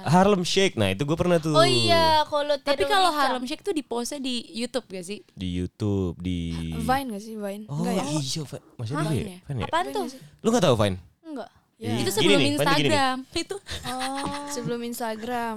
Harlem 0.05 0.43
Shake. 0.43 0.75
Nah, 0.75 0.93
itu 0.93 1.01
gue 1.01 1.17
pernah 1.17 1.41
tuh. 1.41 1.53
Oh 1.53 1.65
iya, 1.65 2.21
kalau 2.25 2.53
Tapi 2.57 2.85
kalau. 2.85 3.09
Harlem 3.09 3.45
Shake 3.45 3.61
tuh 3.61 3.73
di 3.73 3.81
post 3.81 4.13
di 4.19 4.45
YouTube 4.51 4.85
gak 4.85 5.01
sih? 5.01 5.25
Di 5.33 5.49
YouTube, 5.49 6.13
di 6.19 6.73
Vine 6.77 7.07
gak 7.09 7.23
sih 7.23 7.33
Vine? 7.33 7.65
Oh 7.65 7.81
Enggak 7.81 7.93
ya? 7.95 8.03
iya, 8.13 8.41
Vine. 8.43 8.65
Maksudnya 8.75 9.01
Hah? 9.01 9.09
Vine 9.09 9.17
Vine 9.17 9.31
ya? 9.31 9.39
Vine 9.43 9.59
ya? 9.59 9.65
Apaan 9.65 9.85
tuh? 9.89 10.05
Lu 10.41 10.47
gak 10.49 10.61
tahu 10.61 10.75
Vine? 10.77 10.97
Enggak. 11.23 11.49
Ya. 11.75 11.89
Itu 11.91 12.01
Gini 12.05 12.11
sebelum 12.11 12.37
nih, 12.37 12.45
Vine 12.45 12.55
tuh 12.55 12.65
gini 12.77 12.85
nih. 12.85 12.93
Instagram. 12.93 13.17
Itu 13.43 13.55
Oh, 13.85 14.45
sebelum 14.47 14.79
Instagram. 14.83 15.55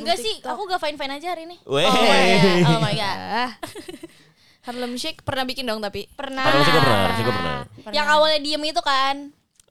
Enggak 0.00 0.16
sih, 0.16 0.34
aku 0.40 0.60
gak 0.64 0.80
fine-fine 0.80 1.12
aja 1.14 1.28
hari 1.30 1.42
ini. 1.44 1.56
Weh. 1.62 1.84
Oh 1.84 1.92
my 2.00 2.24
god. 2.32 2.64
Oh 2.66 2.80
my 2.80 2.94
god. 2.94 3.48
Harlem 4.60 4.92
Shake 4.94 5.20
pernah 5.20 5.42
bikin 5.42 5.64
dong 5.64 5.80
tapi 5.80 6.04
Pernah. 6.12 6.44
Harlem 6.44 6.62
Shake 6.62 6.76
pernah, 6.76 6.96
Harlem 6.98 7.14
Shake 7.14 7.24
gue 7.24 7.36
pernah. 7.36 7.56
Yang 7.90 8.06
awalnya 8.08 8.38
diem 8.38 8.62
itu 8.62 8.82
kan. 8.82 9.16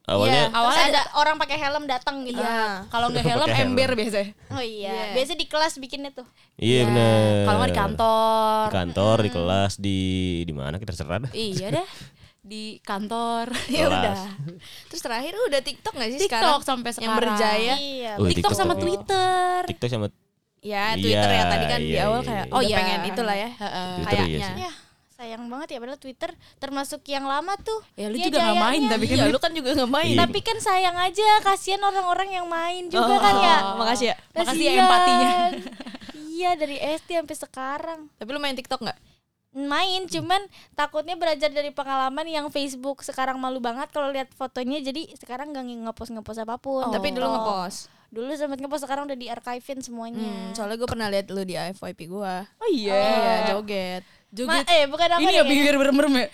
Awalnya 0.03 0.41
Iya, 0.41 0.57
Awalnya 0.57 0.85
ada 0.89 1.01
orang 1.13 1.35
pakai 1.37 1.57
helm 1.59 1.85
datang 1.85 2.25
gitu. 2.25 2.41
Iya. 2.41 2.89
kalau 2.89 3.13
nggak 3.13 3.25
helm 3.29 3.45
ember 3.47 3.93
biasanya. 3.93 4.33
Oh 4.49 4.57
iya. 4.57 4.89
Iya. 4.89 5.03
Biasanya 5.13 5.37
di 5.37 5.47
kelas 5.47 5.73
bikinnya 5.77 6.09
tuh. 6.09 6.25
Iya 6.57 6.89
benar. 6.89 7.45
Kalau 7.45 7.57
nggak 7.61 7.69
di 7.69 7.77
kantor. 7.77 8.65
Di 8.65 8.73
kantor, 8.73 9.17
di 9.21 9.29
kelas, 9.29 9.73
di 9.77 9.99
di 10.43 10.53
mana 10.53 10.75
kita 10.75 10.91
terserah 10.91 11.29
dah. 11.29 11.31
Iya 11.31 11.67
dah. 11.77 11.87
Di 12.41 12.81
kantor. 12.81 13.53
ya 13.69 13.85
Kelas. 13.85 13.93
udah. 13.93 14.17
Terus 14.89 15.01
terakhir 15.05 15.33
udah 15.37 15.61
TikTok 15.61 15.93
gak 15.93 16.09
sih 16.09 16.19
TikTok 16.19 16.41
sekarang? 16.41 16.61
sampai 16.65 16.89
Yang 16.89 16.97
sekarang. 16.97 17.19
berjaya. 17.21 17.73
Iya. 17.77 18.11
Oh, 18.17 18.25
TikTok 18.25 18.51
sama 18.57 18.73
TikTok. 18.73 18.81
Twitter. 18.81 19.59
TikTok 19.69 19.89
sama 19.93 20.07
Ya 20.59 20.93
Iya, 20.93 20.99
Twitter 20.99 21.29
ya 21.31 21.43
tadi 21.47 21.65
kan 21.65 21.79
di 21.79 21.91
iya, 21.95 22.01
awal 22.03 22.19
iya, 22.19 22.27
kayak 22.27 22.45
oh 22.51 22.61
iya. 22.61 22.75
pengen 22.77 23.01
itulah 23.07 23.35
ya. 23.35 23.49
Heeh. 23.55 23.89
Twitter 23.95 24.17
Kayaknya. 24.19 24.49
sih. 24.51 24.63
Ya, 24.67 24.71
sayang 25.09 25.43
banget 25.47 25.67
ya 25.71 25.77
padahal 25.79 25.99
Twitter 25.99 26.31
termasuk 26.59 27.01
yang 27.07 27.25
lama 27.27 27.53
tuh. 27.59 27.79
Ya 27.95 28.07
lu 28.07 28.15
Dia 28.15 28.27
juga 28.27 28.39
nggak 28.43 28.59
main 28.59 28.81
tapi 28.87 29.05
kan 29.07 29.15
Iya, 29.19 29.25
lu 29.27 29.39
kan 29.39 29.51
juga 29.51 29.69
gak 29.75 29.91
main. 29.91 30.11
Iya. 30.15 30.19
Tapi 30.23 30.39
kan 30.39 30.57
sayang 30.59 30.97
aja, 30.97 31.27
kasihan 31.43 31.81
orang-orang 31.83 32.29
yang 32.31 32.47
main 32.47 32.87
juga 32.87 33.07
Oh, 33.07 33.19
kan 33.19 33.35
ya. 33.39 33.55
Makasih 33.75 34.07
ya. 34.11 34.15
Makasih 34.35 34.63
ya 34.63 34.71
empatinya. 34.79 35.31
iya 36.29 36.51
dari 36.55 36.75
SD 36.79 37.19
sampai 37.19 37.35
sekarang. 37.35 37.99
Tapi 38.15 38.29
lu 38.31 38.39
main 38.39 38.55
TikTok 38.55 38.79
gak? 38.79 38.99
Main 39.49 40.05
cuman 40.05 40.45
takutnya 40.71 41.17
belajar 41.17 41.49
dari 41.49 41.73
pengalaman 41.73 42.23
yang 42.23 42.47
Facebook 42.53 43.01
sekarang 43.01 43.41
malu 43.41 43.57
banget 43.57 43.89
kalau 43.89 44.07
lihat 44.07 44.29
fotonya 44.37 44.77
jadi 44.79 45.09
sekarang 45.17 45.51
gak 45.51 45.65
ngepost 45.65 46.11
ngepost 46.11 46.39
apa 46.43 46.55
pun. 46.55 46.85
Oh. 46.85 46.93
Tapi 46.93 47.11
dulu 47.11 47.27
TikTok. 47.27 47.35
ngepost. 47.39 47.79
Dulu 48.09 48.33
sempat 48.33 48.57
ngepost 48.57 48.89
sekarang 48.89 49.05
udah 49.05 49.13
di 49.13 49.29
archivein 49.29 49.85
semuanya. 49.85 50.25
Hmm, 50.25 50.57
soalnya 50.57 50.81
gue 50.81 50.89
pernah 50.89 51.07
lihat 51.13 51.29
lu 51.29 51.45
di 51.45 51.53
FYP 51.53 52.09
gua. 52.09 52.41
Oh 52.57 52.69
iya. 52.69 52.97
Iya, 52.97 53.33
joget. 53.53 54.03
Ma- 54.45 54.65
eh 54.65 54.85
bukan 54.89 55.07
aku 55.17 55.21
Ini 55.25 55.41
ya 55.41 55.43
bibir 55.45 55.75
bermerem 55.77 56.13
ya? 56.13 56.27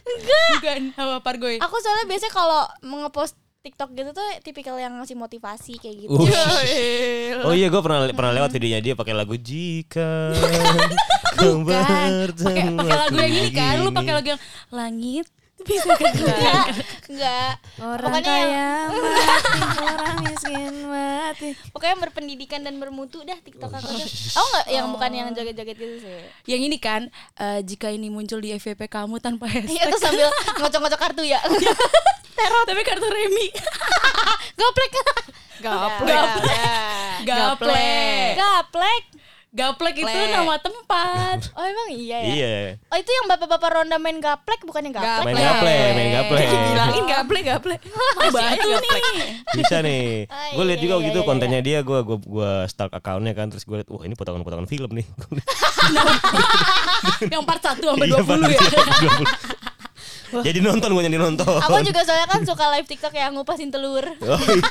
Enggak. 0.00 0.48
Bukan 0.56 0.80
sama 0.96 1.16
Pargoy. 1.20 1.56
Aku 1.60 1.76
soalnya 1.84 2.08
biasanya 2.08 2.32
kalau 2.32 2.62
ngepost 2.80 3.36
TikTok 3.60 3.92
gitu 3.92 4.16
tuh 4.16 4.24
tipikal 4.40 4.80
yang 4.80 4.96
ngasih 4.96 5.20
motivasi 5.20 5.76
kayak 5.76 6.08
gitu. 6.08 6.16
Uh. 6.16 7.44
Oh 7.44 7.52
iya 7.52 7.68
gue 7.68 7.80
pernah 7.84 8.08
pernah 8.16 8.32
lewat 8.32 8.56
videonya 8.56 8.80
dia 8.80 8.94
pakai 8.96 9.12
lagu 9.12 9.36
Jika 9.36 10.32
kau 11.36 11.60
Bukan. 11.60 12.32
Pakai 12.40 12.64
lagu 12.72 13.16
yang 13.20 13.32
ini 13.36 13.50
kan. 13.52 13.74
Lu 13.84 13.92
pakai 13.92 14.12
lagu 14.16 14.28
yang 14.32 14.40
langit 14.72 15.28
bisa 15.64 15.92
kan? 15.92 16.12
Enggak, 16.12 16.64
enggak. 17.06 17.52
Orang 17.78 18.10
Pokoknya 18.10 18.24
kaya 18.24 18.68
mati, 18.90 19.60
orang 19.82 20.16
miskin 20.24 20.74
mati. 20.86 21.48
Pokoknya 21.70 21.92
yang 21.92 22.02
berpendidikan 22.02 22.60
dan 22.62 22.74
bermutu 22.76 23.20
dah 23.22 23.36
TikTok 23.36 23.70
aku 23.70 23.90
tuh. 23.90 24.08
Aku 24.08 24.46
enggak 24.50 24.66
yang 24.68 24.86
bukan 24.90 25.10
yang 25.10 25.28
joget-joget 25.30 25.76
gitu 25.76 25.96
sih. 26.00 26.20
Yang 26.46 26.60
ini 26.72 26.76
kan 26.78 27.02
eh, 27.36 27.60
jika 27.62 27.88
ini 27.88 28.08
muncul 28.08 28.40
di 28.40 28.52
FVP 28.52 28.86
kamu 28.86 29.20
tanpa 29.20 29.46
Iya 29.48 29.60
hashtag. 29.60 29.92
tuh 29.92 30.00
sambil 30.00 30.28
ngocok-ngocok 30.58 31.00
kartu 31.00 31.22
ya. 31.24 31.40
Tapi 32.68 32.82
kartu 32.86 33.04
remi. 33.04 33.52
Gaplek. 34.60 34.90
Gaplek. 35.60 36.28
Gaplek. 37.28 38.32
Gaplek. 38.36 39.02
Gaplek 39.50 39.98
itu 39.98 40.18
nama 40.30 40.54
tempat. 40.62 41.42
Oh 41.58 41.64
emang 41.66 41.88
iya 41.90 42.18
ya. 42.22 42.32
Iya. 42.34 42.56
Oh 42.88 42.98
itu 42.98 43.10
yang 43.10 43.26
bapak-bapak 43.26 43.70
ronda 43.70 43.98
main 43.98 44.22
gaplek 44.22 44.62
bukannya 44.62 44.94
gaplek? 44.94 45.34
Main 45.34 45.36
gaplek, 45.36 45.90
main 45.98 46.10
gaplek. 46.14 46.46
Bilangin 46.70 47.04
gaplek, 47.06 47.44
gaplek. 47.44 47.80
Batu 48.34 48.68
nih. 48.70 49.00
Bisa 49.58 49.76
nih. 49.82 50.30
Ah, 50.30 50.54
gue 50.54 50.64
lihat 50.70 50.78
iya, 50.78 50.84
juga 50.86 50.94
iya, 50.98 51.06
gitu 51.10 51.20
iya, 51.22 51.26
kontennya 51.26 51.60
dia 51.60 51.78
gue 51.82 51.98
gue 52.06 52.18
gue 52.22 52.52
stalk 52.70 52.94
akunnya 52.94 53.34
kan 53.34 53.50
terus 53.50 53.66
gue 53.66 53.82
lihat 53.82 53.90
wah 53.90 54.02
ini 54.06 54.14
potongan-potongan 54.14 54.70
film 54.70 54.90
nih. 54.94 55.06
Yang 57.26 57.42
part 57.42 57.62
1 57.62 57.82
sampai 57.82 58.06
Iya, 58.06 58.22
20 58.22 58.54
ya. 58.54 58.60
20. 60.30 60.46
Jadi 60.46 60.58
nonton 60.62 60.88
gue 60.94 61.02
jadi 61.04 61.18
nonton. 61.18 61.46
Aku 61.60 61.76
juga 61.82 62.00
soalnya 62.06 62.28
kan 62.30 62.40
suka 62.46 62.64
live 62.78 62.86
TikTok 62.86 63.12
yang 63.12 63.34
ngupasin 63.34 63.74
telur. 63.74 64.06
Oh, 64.22 64.38
iya. 64.38 64.62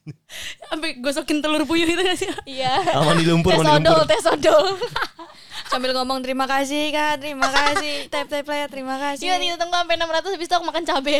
Sampai 0.72 0.98
gosokin 0.98 1.38
telur 1.44 1.62
puyuh 1.68 1.86
itu 1.86 2.00
gak 2.00 2.18
sih? 2.18 2.28
Iya. 2.48 2.74
Aman 2.96 3.20
di 3.20 3.28
lumpur, 3.28 3.52
Tes 3.54 3.60
aman 3.62 3.78
di 3.78 3.86
odol, 3.86 4.02
lumpur. 4.02 4.10
tes 4.10 4.24
odol. 4.26 4.66
Sambil 5.70 5.90
ngomong 5.96 6.20
terima 6.24 6.44
kasih 6.48 6.90
kak, 6.90 7.20
terima 7.20 7.48
kasih. 7.50 8.06
Tap 8.12 8.26
tap 8.28 8.42
play, 8.46 8.64
terima 8.72 8.96
kasih. 8.98 9.26
Iya, 9.26 9.36
itu 9.40 9.56
tunggu 9.60 9.74
sampai 9.74 9.96
600 10.00 10.34
habis 10.34 10.48
itu 10.48 10.54
aku 10.54 10.66
makan 10.66 10.84
cabe. 10.86 11.18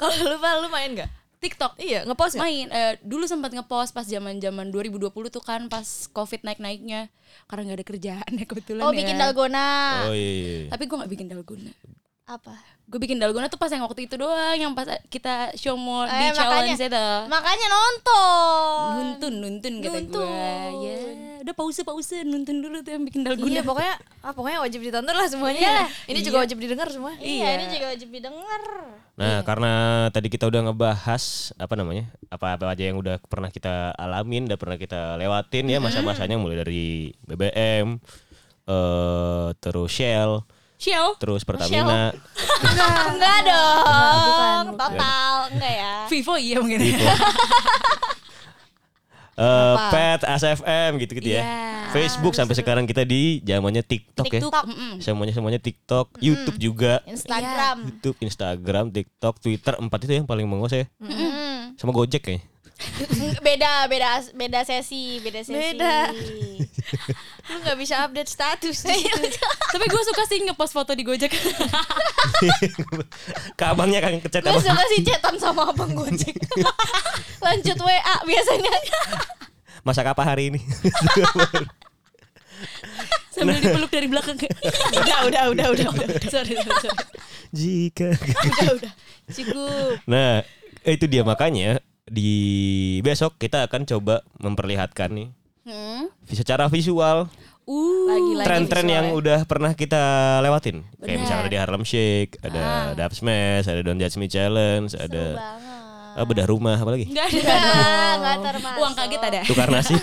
Kalau 0.00 0.14
lu 0.26 0.36
Val, 0.42 0.56
lu 0.64 0.68
main 0.70 0.90
gak? 0.98 1.10
TikTok. 1.42 1.72
Iya, 1.76 2.06
ngepost 2.06 2.32
gak? 2.32 2.40
Main 2.40 2.66
eh, 2.68 2.94
dulu 3.02 3.26
sempat 3.26 3.50
ngepost 3.50 3.90
pas 3.90 4.06
zaman-zaman 4.06 4.70
2020 4.70 5.10
tuh 5.28 5.42
kan 5.42 5.66
pas 5.66 5.82
Covid 6.08 6.40
naik-naiknya 6.40 7.10
karena 7.44 7.62
nggak 7.66 7.78
ada 7.78 7.86
kerjaan 7.86 8.30
ya 8.32 8.44
kebetulan 8.44 8.82
Oh, 8.82 8.90
ya. 8.90 8.98
bikin 8.98 9.16
dalgona. 9.16 9.68
Oh 10.06 10.14
iya. 10.14 10.30
iya. 10.32 10.70
Tapi 10.70 10.82
gue 10.84 10.96
nggak 10.96 11.10
bikin 11.10 11.26
dalgona. 11.26 11.72
Apa? 12.22 12.54
Gue 12.86 12.98
bikin 12.98 13.18
dalgona 13.18 13.46
tuh 13.46 13.58
pas 13.58 13.66
yang 13.66 13.82
waktu 13.82 14.06
itu 14.06 14.14
doang 14.14 14.54
yang 14.54 14.72
pas 14.72 14.86
kita 15.08 15.50
show 15.54 15.74
more 15.74 16.06
di 16.06 16.14
Eh, 16.22 16.30
challenge 16.30 16.78
makanya- 16.78 16.86
itu. 16.86 17.06
Makanya 17.26 17.66
nonton. 17.68 18.86
Nuntun, 18.94 19.34
nuntun 19.36 19.74
kata 19.80 19.98
Nuntun. 19.98 20.22
gue. 20.22 20.86
Ya, 20.86 20.96
udah 21.42 21.54
pause 21.58 21.82
pause 21.82 22.16
nuntun 22.22 22.62
dulu 22.62 22.80
tuh 22.80 22.94
yang 22.94 23.02
bikin 23.02 23.26
dalgona. 23.26 23.50
Iya, 23.50 23.62
pokoknya 23.66 23.94
ah, 24.22 24.32
pokoknya 24.32 24.58
wajib 24.62 24.80
ditonton 24.80 25.14
lah 25.14 25.28
semuanya. 25.28 25.60
Iya. 25.60 25.80
Ini 26.08 26.18
juga 26.22 26.36
wajib 26.46 26.56
didengar 26.62 26.88
semua. 26.88 27.12
Iya, 27.18 27.48
ini 27.58 27.64
juga 27.74 27.86
wajib 27.90 28.08
didengar. 28.14 28.62
Nah, 29.12 29.44
karena 29.44 29.72
tadi 30.14 30.30
kita 30.30 30.48
udah 30.48 30.70
ngebahas 30.70 31.52
apa 31.58 31.74
namanya? 31.74 32.08
Apa-apa 32.30 32.72
aja 32.72 32.88
yang 32.88 32.96
udah 32.96 33.18
pernah 33.26 33.50
kita 33.50 33.92
alamin, 33.98 34.46
udah 34.46 34.58
pernah 34.58 34.78
kita 34.78 35.18
lewatin 35.18 35.68
ya 35.68 35.82
masa-masanya 35.82 36.38
mulai 36.38 36.62
dari 36.62 37.12
BBM 37.26 37.98
eh 38.62 39.48
terus 39.58 39.90
Shell, 39.90 40.46
Shell, 40.78 41.18
terus 41.18 41.42
Pertamina, 41.42 42.14
Enggak 43.10 43.38
dong. 43.42 43.82
bukan, 43.82 44.64
bukan. 44.70 44.78
Total 44.78 45.34
enggak 45.50 45.74
ya. 45.74 45.94
Vivo 46.06 46.34
iya 46.38 46.56
mungkin. 46.62 46.78
eh 49.32 49.76
Pet, 49.88 50.20
ASFM 50.28 51.00
gitu-gitu 51.00 51.32
ya. 51.32 51.42
Iya. 51.42 51.72
Facebook 51.92 52.32
sampai 52.36 52.56
sekarang 52.56 52.84
kita 52.88 53.04
di 53.04 53.40
zamannya 53.44 53.84
TikTok, 53.84 54.28
ya. 54.28 54.40
TikTok. 54.40 54.64
Semuanya 55.00 55.32
semuanya 55.36 55.60
TikTok, 55.60 56.20
YouTube 56.20 56.58
juga. 56.60 57.00
Instagram. 57.08 57.76
YouTube, 57.88 58.16
Instagram, 58.20 58.84
TikTok, 58.92 59.34
Twitter, 59.40 59.74
empat 59.80 59.98
itu 60.04 60.12
yang 60.20 60.28
paling 60.28 60.44
menguasai. 60.48 60.84
ya. 60.84 60.86
Mm. 61.00 61.76
Sama 61.80 61.92
Gojek 61.96 62.20
kayaknya. 62.24 62.51
beda 63.46 63.86
beda 63.90 64.08
beda 64.34 64.60
sesi, 64.64 65.18
beda 65.22 65.40
sesi. 65.42 65.54
Beda. 65.54 66.10
Lu 67.50 67.56
gak 67.64 67.78
bisa 67.78 68.04
update 68.06 68.30
status 68.30 68.76
situ. 68.84 69.22
Tapi 69.72 69.84
gue 69.88 70.02
suka 70.06 70.22
sih 70.28 70.38
ngepost 70.44 70.72
foto 70.76 70.92
di 70.92 71.02
Gojek. 71.02 71.32
Ke 73.58 73.64
abangnya 73.72 73.98
kan 74.04 74.20
kecet 74.20 74.44
Gue 74.44 74.60
suka 74.60 74.84
sih 74.92 75.00
chatan 75.02 75.36
sama 75.40 75.72
abang 75.72 75.90
Gojek. 75.96 76.36
Lanjut 77.42 77.78
WA 77.80 78.16
biasanya. 78.28 78.72
Masak 79.82 80.14
apa 80.14 80.22
hari 80.22 80.54
ini? 80.54 80.60
Sambil 83.34 83.58
dipeluk 83.58 83.90
dari 83.90 84.06
belakang 84.06 84.36
udah, 84.38 85.18
udah, 85.26 85.42
udah, 85.50 85.66
udah, 85.72 85.86
udah. 85.90 86.06
sorry, 86.30 86.54
sorry, 86.54 86.78
sorry. 86.84 86.98
Jika. 87.50 88.14
Udah, 88.14 88.70
udah. 88.78 88.92
Cukup. 89.32 89.92
Nah, 90.06 90.46
itu 90.86 91.04
dia 91.10 91.26
makanya 91.26 91.82
di 92.12 92.32
besok 93.00 93.34
kita 93.36 93.64
akan 93.64 93.88
coba 93.88 94.20
memperlihatkan 94.36 95.08
nih 95.10 95.28
Hmm. 95.62 96.10
secara 96.28 96.66
visual 96.66 97.30
Lagi-lagi 97.62 98.42
tren-tren 98.44 98.84
yang 98.84 99.06
ya. 99.08 99.14
udah 99.14 99.38
pernah 99.46 99.70
kita 99.72 100.02
lewatin. 100.40 100.82
Kayak 100.98 101.18
misalnya 101.20 101.46
di 101.46 101.54
Harlem 101.56 101.86
Shake, 101.86 102.42
ada 102.42 102.62
Dub 102.92 103.12
Smash, 103.12 103.64
ada 103.64 103.80
Don't 103.80 103.96
Judge 103.96 104.18
Me 104.18 104.26
Challenge, 104.26 104.90
ada 104.90 105.24
banget. 105.32 106.18
ah, 106.18 106.26
bedah 106.26 106.46
rumah 106.46 106.74
apa 106.74 106.90
lagi? 106.90 107.06
Enggak 107.06 107.30
ada. 107.30 107.38
Enggak, 107.38 108.12
enggak 108.18 108.36
termasuk. 108.50 108.80
Uang 108.82 108.94
kaget 108.98 109.22
ada. 109.22 109.40
Tukar 109.46 109.68
nasi. 109.70 109.94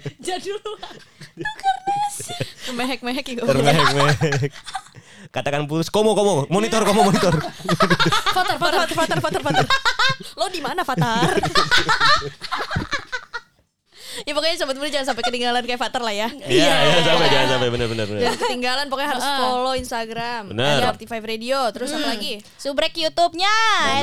Jadul. 0.24 0.60
Mehek-mehek 2.72 3.24
gitu. 3.26 3.42
Termehek-mehek. 3.44 4.50
Katakan 5.30 5.70
putus 5.70 5.94
komo 5.94 6.10
komo 6.18 6.42
monitor 6.50 6.82
komo 6.82 7.06
monitor. 7.06 7.30
Fatar, 8.34 8.58
fatar, 8.58 8.90
fatar, 8.90 9.18
fatar, 9.22 9.42
fatar. 9.46 9.66
Lo 10.38 10.50
di 10.50 10.58
mana, 10.58 10.82
Fatar? 10.82 11.38
ya 14.26 14.32
pokoknya 14.36 14.56
sobat 14.60 14.76
muda 14.76 14.90
jangan 14.90 15.06
sampai 15.14 15.22
ketinggalan 15.24 15.62
kayak 15.64 15.80
Fatar 15.80 16.02
lah 16.04 16.14
ya. 16.14 16.28
Iya, 16.44 16.72
jangan 17.00 17.04
sampai 17.04 17.28
jangan 17.30 17.48
sampai 17.56 17.68
benar-benar. 17.72 18.06
Jangan 18.10 18.38
ketinggalan 18.38 18.86
pokoknya 18.92 19.10
harus 19.16 19.26
follow 19.40 19.74
Instagram. 19.76 20.42
Ada 20.52 20.92
Forty 20.92 21.06
Radio, 21.24 21.58
terus 21.72 21.90
apa 21.94 22.06
lagi? 22.16 22.42
Subrek 22.60 22.94
YouTube-nya. 22.96 23.54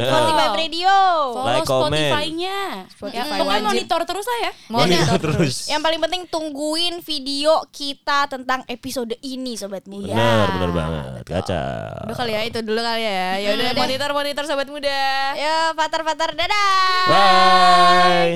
45 0.01 0.61
Radio. 0.61 0.95
Follow 1.35 1.53
Like. 1.53 1.67
Spotify-nya. 1.67 2.59
Spotify 2.89 3.15
Ya, 3.17 3.23
pokoknya 3.25 3.61
wajib. 3.61 3.69
monitor 3.73 4.01
terus 4.05 4.25
lah 4.25 4.39
ya. 4.39 4.51
Monitor 4.69 5.17
terus. 5.21 5.55
Yang 5.69 5.81
paling 5.83 5.99
penting 6.03 6.21
tungguin 6.29 6.95
video 7.01 7.53
kita 7.73 8.29
tentang 8.29 8.61
episode 8.67 9.13
ini 9.23 9.57
sobat 9.57 9.85
muda. 9.85 10.13
Benar, 10.13 10.47
benar 10.57 10.71
banget. 10.73 11.21
Kaca. 11.25 11.63
Udah 12.05 12.15
kali 12.17 12.31
ya, 12.33 12.41
itu 12.45 12.59
dulu 12.61 12.79
kali 12.81 13.03
ya. 13.03 13.29
Ya 13.41 13.49
udah 13.57 13.71
monitor-monitor 13.77 14.43
sobat 14.45 14.67
muda. 14.69 15.01
Ya, 15.37 15.71
patar-patar 15.73 16.33
dadah. 16.33 17.05
Bye. 17.09 18.33